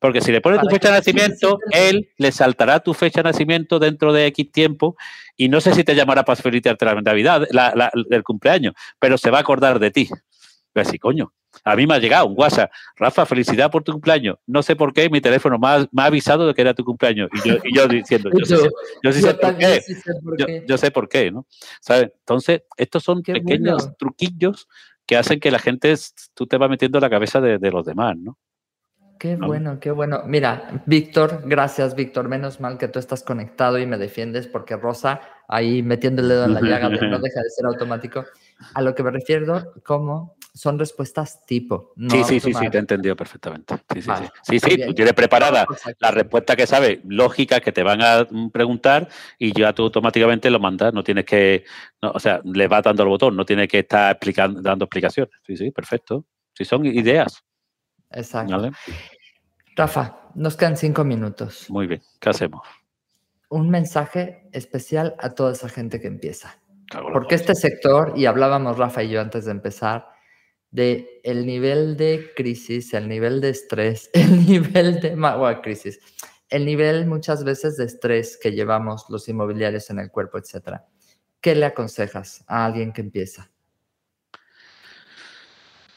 [0.00, 3.78] Porque si le pones tu fecha de nacimiento, él le saltará tu fecha de nacimiento
[3.78, 4.96] dentro de X tiempo
[5.36, 9.18] y no sé si te llamará para felicitarte la Navidad, la, la, el cumpleaños, pero
[9.18, 10.08] se va a acordar de ti.
[10.74, 11.32] Voy a decir, coño,
[11.62, 14.38] a mí me ha llegado un WhatsApp, Rafa, felicidad por tu cumpleaños.
[14.46, 16.84] No sé por qué mi teléfono me ha, me ha avisado de que era tu
[16.84, 17.30] cumpleaños.
[17.32, 18.54] Y yo, y yo diciendo, yo, sí,
[19.02, 19.80] yo, sí sé, por qué.
[19.80, 20.64] Sé por yo, qué.
[20.66, 21.46] yo, sé por qué, ¿no?
[21.80, 22.10] ¿Sabes?
[22.18, 23.96] Entonces, estos son qué pequeños bueno.
[23.98, 24.68] truquillos
[25.06, 25.94] que hacen que la gente,
[26.34, 28.38] tú te vas metiendo en la cabeza de, de los demás, ¿no?
[29.24, 30.20] Qué bueno, qué bueno.
[30.26, 32.28] Mira, Víctor, gracias, Víctor.
[32.28, 36.44] Menos mal que tú estás conectado y me defiendes porque Rosa, ahí metiendo el dedo
[36.44, 38.22] en la llaga, no deja de ser automático.
[38.74, 41.94] A lo que me refiero, como son respuestas tipo.
[41.96, 43.76] No sí, sí, sí, sí, te he entendido perfectamente.
[43.94, 44.28] Sí, sí, vale.
[44.42, 44.60] sí.
[44.60, 45.66] sí, sí tú tienes preparada
[46.00, 49.08] la respuesta que sabes, lógica, que te van a preguntar
[49.38, 50.92] y ya tú automáticamente lo mandas.
[50.92, 51.64] No tienes que,
[52.02, 55.32] no, o sea, le vas dando el botón, no tienes que estar explicando, dando explicaciones.
[55.46, 56.26] Sí, sí, perfecto.
[56.52, 57.42] Sí, son ideas.
[58.14, 58.52] Exacto.
[58.52, 58.72] ¿Vale?
[59.76, 61.66] Rafa, nos quedan cinco minutos.
[61.68, 62.62] Muy bien, ¿qué hacemos?
[63.48, 66.60] Un mensaje especial a toda esa gente que empieza.
[67.12, 70.06] Porque este sector, y hablábamos Rafa y yo antes de empezar,
[70.70, 75.98] de el nivel de crisis, el nivel de estrés, el nivel de bueno, crisis,
[76.48, 80.86] el nivel muchas veces de estrés que llevamos los inmobiliarios en el cuerpo, etcétera.
[81.40, 83.50] ¿Qué le aconsejas a alguien que empieza?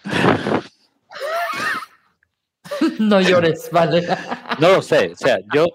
[2.99, 4.05] no llores, vale.
[4.59, 5.65] No lo sé, o sea, yo,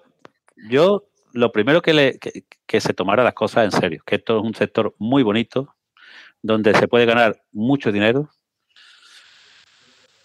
[0.69, 4.39] yo lo primero que, le, que, que se tomara las cosas en serio, que esto
[4.39, 5.77] es un sector muy bonito,
[6.43, 8.29] donde se puede ganar mucho dinero,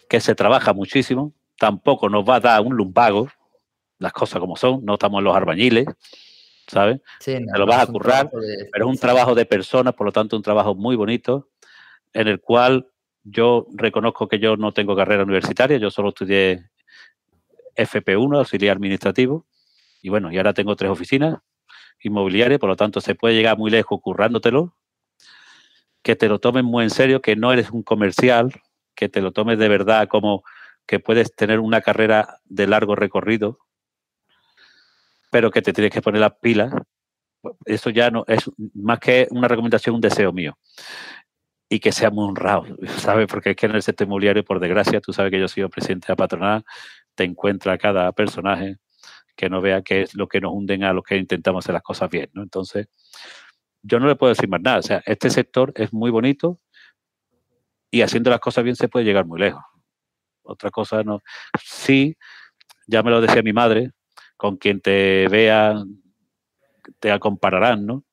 [0.09, 3.29] que se trabaja muchísimo, tampoco nos va a dar un lumbago,
[3.99, 5.85] las cosas como son, no estamos en los arbañiles,
[6.67, 7.01] ¿sabes?
[7.19, 8.69] Sí, no, Te lo vas a currar, de...
[8.71, 11.49] pero es un trabajo de personas, por lo tanto un trabajo muy bonito,
[12.13, 12.87] en el cual
[13.23, 16.69] yo reconozco que yo no tengo carrera universitaria, yo solo estudié
[17.77, 19.45] FP1, auxiliar administrativo,
[20.01, 21.39] y bueno, y ahora tengo tres oficinas
[22.01, 24.75] inmobiliarias, por lo tanto se puede llegar muy lejos currándotelo,
[26.03, 28.53] que te lo tomen muy en serio, que no eres un comercial,
[28.95, 30.43] que te lo tomes de verdad como
[30.85, 33.59] que puedes tener una carrera de largo recorrido,
[35.29, 36.73] pero que te tienes que poner las pilas.
[37.65, 40.57] Eso ya no es más que una recomendación, un deseo mío.
[41.69, 42.65] Y que sea muy honrado,
[42.99, 43.27] ¿sabes?
[43.27, 45.69] Porque es que en el sector inmobiliario, por desgracia, tú sabes que yo he sido
[45.69, 46.65] presidente de la patronal,
[47.17, 48.77] te encuentra cada personaje
[49.35, 51.83] que no vea qué es lo que nos hunden a los que intentamos hacer las
[51.83, 52.43] cosas bien, ¿no?
[52.43, 52.87] Entonces,
[53.83, 54.79] yo no le puedo decir más nada.
[54.79, 56.59] O sea, este sector es muy bonito,
[57.91, 59.63] y haciendo las cosas bien se puede llegar muy lejos.
[60.43, 61.21] Otra cosa no.
[61.63, 62.17] Sí,
[62.87, 63.91] ya me lo decía mi madre,
[64.35, 65.83] con quien te vea,
[66.99, 68.03] te compararán, ¿no?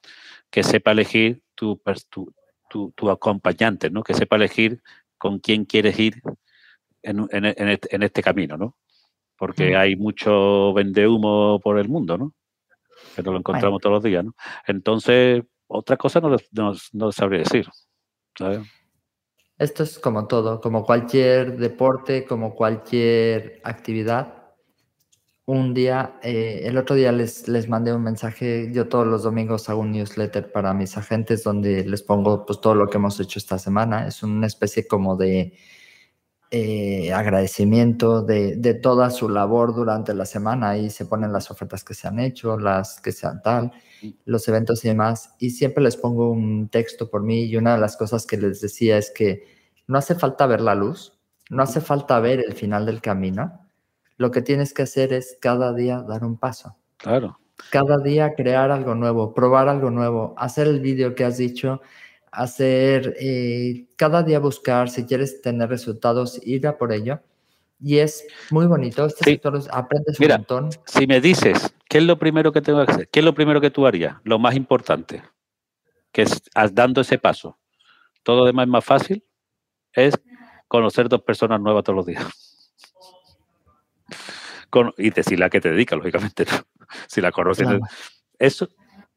[0.50, 1.80] Que sepa elegir tu,
[2.10, 2.32] tu,
[2.68, 4.02] tu, tu acompañante, ¿no?
[4.02, 4.82] Que sepa elegir
[5.18, 6.20] con quién quieres ir
[7.02, 8.76] en, en, este, en este, camino, ¿no?
[9.36, 12.32] Porque hay mucho vende humo por el mundo, ¿no?
[13.14, 13.78] Que nos lo encontramos bueno.
[13.80, 14.34] todos los días, ¿no?
[14.66, 17.66] Entonces, otra cosa no, no, no sabría decir,
[18.38, 18.60] ¿sabes?
[19.58, 24.44] Esto es como todo, como cualquier deporte, como cualquier actividad.
[25.46, 29.68] Un día, eh, el otro día les, les mandé un mensaje, yo todos los domingos
[29.68, 33.38] hago un newsletter para mis agentes donde les pongo pues todo lo que hemos hecho
[33.38, 34.08] esta semana.
[34.08, 35.56] Es una especie como de
[36.56, 40.70] eh, agradecimiento de, de, toda su labor durante la semana.
[40.70, 43.72] Ahí se ponen las ofertas que se han hecho, las que sean tal,
[44.24, 45.34] los eventos y demás.
[45.40, 48.60] Y siempre les pongo un texto por mí y una de las cosas que les
[48.60, 49.42] decía es que
[49.88, 51.18] no hace falta ver la luz,
[51.50, 53.68] no hace falta ver el final del camino.
[54.16, 56.76] Lo que tienes que hacer es cada día dar un paso.
[56.98, 57.40] Claro.
[57.70, 61.80] Cada día crear algo nuevo, probar algo nuevo, hacer el vídeo que has dicho,
[62.34, 67.20] hacer eh, cada día buscar, si quieres tener resultados, ir a por ello.
[67.80, 69.06] Y es muy bonito.
[69.06, 69.30] Este sí.
[69.32, 70.70] sector aprendes Mira, un montón.
[70.86, 73.08] Si me dices, ¿qué es lo primero que tengo que hacer?
[73.08, 74.16] ¿Qué es lo primero que tú harías?
[74.24, 75.22] Lo más importante,
[76.12, 77.58] que es dando ese paso.
[78.22, 79.24] Todo lo demás es más fácil,
[79.92, 80.14] es
[80.68, 82.24] conocer dos personas nuevas todos los días.
[84.70, 86.44] Con, y decirle a qué te dedicas, lógicamente.
[86.44, 86.58] ¿no?
[87.08, 87.66] Si la conoces.
[87.66, 87.80] Claro.
[88.38, 88.68] Eso,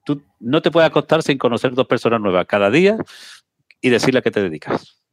[0.07, 2.95] tú no te puedes acostar sin conocer dos personas nuevas cada día
[3.81, 5.03] y decirle a qué te dedicas.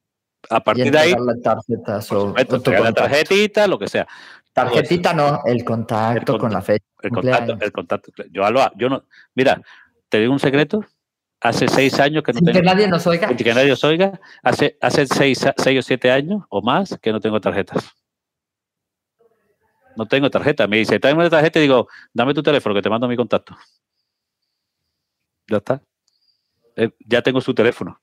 [0.48, 1.12] A partir de ahí.
[1.12, 4.06] O, supuesto, o la tarjetita, lo que sea.
[4.52, 6.84] Tarjetita no, el contacto, el con la fecha.
[7.02, 8.12] El contacto, el contacto.
[8.30, 8.42] Yo,
[8.76, 9.04] yo no.
[9.34, 9.60] Mira,
[10.08, 10.84] te digo un secreto.
[11.40, 12.60] Hace seis años que no sin tengo.
[12.60, 13.34] Que nadie nos oiga.
[13.34, 14.20] Que nadie nos oiga.
[14.44, 17.84] Hace, hace seis, seis o siete años o más que no tengo tarjetas.
[19.96, 20.68] No tengo tarjeta.
[20.68, 23.56] Me dice, tráeme una tarjeta y digo, dame tu teléfono que te mando mi contacto
[25.48, 25.82] ya está.
[26.76, 28.00] Eh, ya tengo su teléfono.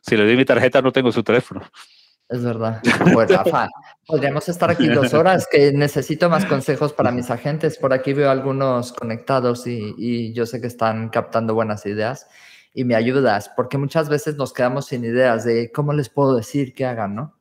[0.00, 1.62] Si le doy mi tarjeta, no tengo su teléfono.
[2.28, 2.82] Es verdad.
[3.12, 3.68] Pues Rafa,
[4.06, 7.78] podríamos estar aquí dos horas, que necesito más consejos para mis agentes.
[7.78, 12.26] Por aquí veo algunos conectados y, y, yo sé que están captando buenas ideas
[12.74, 16.74] y me ayudas, porque muchas veces nos quedamos sin ideas de cómo les puedo decir
[16.74, 17.35] que hagan, ¿no?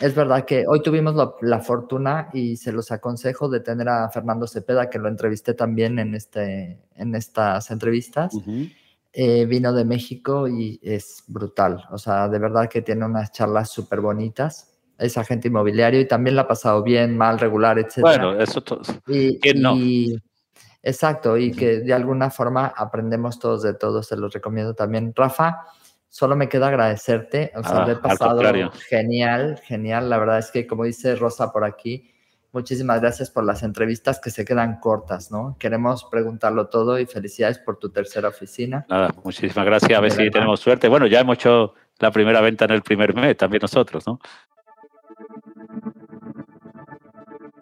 [0.00, 4.46] Es verdad que hoy tuvimos la, fortuna y se los aconsejo de tener a Fernando
[4.46, 8.32] Cepeda, que lo entrevisté también en, este, en estas entrevistas.
[9.12, 11.84] Eh, vino de México y es brutal.
[11.90, 14.78] O sea, de verdad que tiene unas charlas súper bonitas.
[14.98, 18.00] Es agente inmobiliario y también la ha pasado bien, mal, regular, etc.
[18.02, 18.82] Bueno, eso todo.
[19.08, 20.16] Y,
[20.82, 24.06] exacto, y que de alguna forma aprendemos todos de todos.
[24.06, 25.12] Se los recomiendo también.
[25.16, 25.64] Rafa,
[26.08, 27.52] solo me queda agradecerte.
[27.56, 28.40] O sea, ah, pasado
[28.88, 30.10] genial, genial.
[30.10, 32.10] La verdad es que, como dice Rosa por aquí,
[32.52, 35.56] muchísimas gracias por las entrevistas que se quedan cortas, ¿no?
[35.58, 38.86] Queremos preguntarlo todo y felicidades por tu tercera oficina.
[38.88, 39.96] Nada, muchísimas gracias.
[39.96, 40.88] A ver si tenemos suerte.
[40.88, 44.20] Bueno, ya hemos hecho la primera venta en el primer mes, también nosotros, ¿no?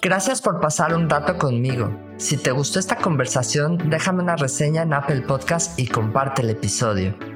[0.02, 1.90] Gracias por pasar un rato conmigo.
[2.16, 7.35] Si te gustó esta conversación, déjame una reseña en Apple Podcast y comparte el episodio.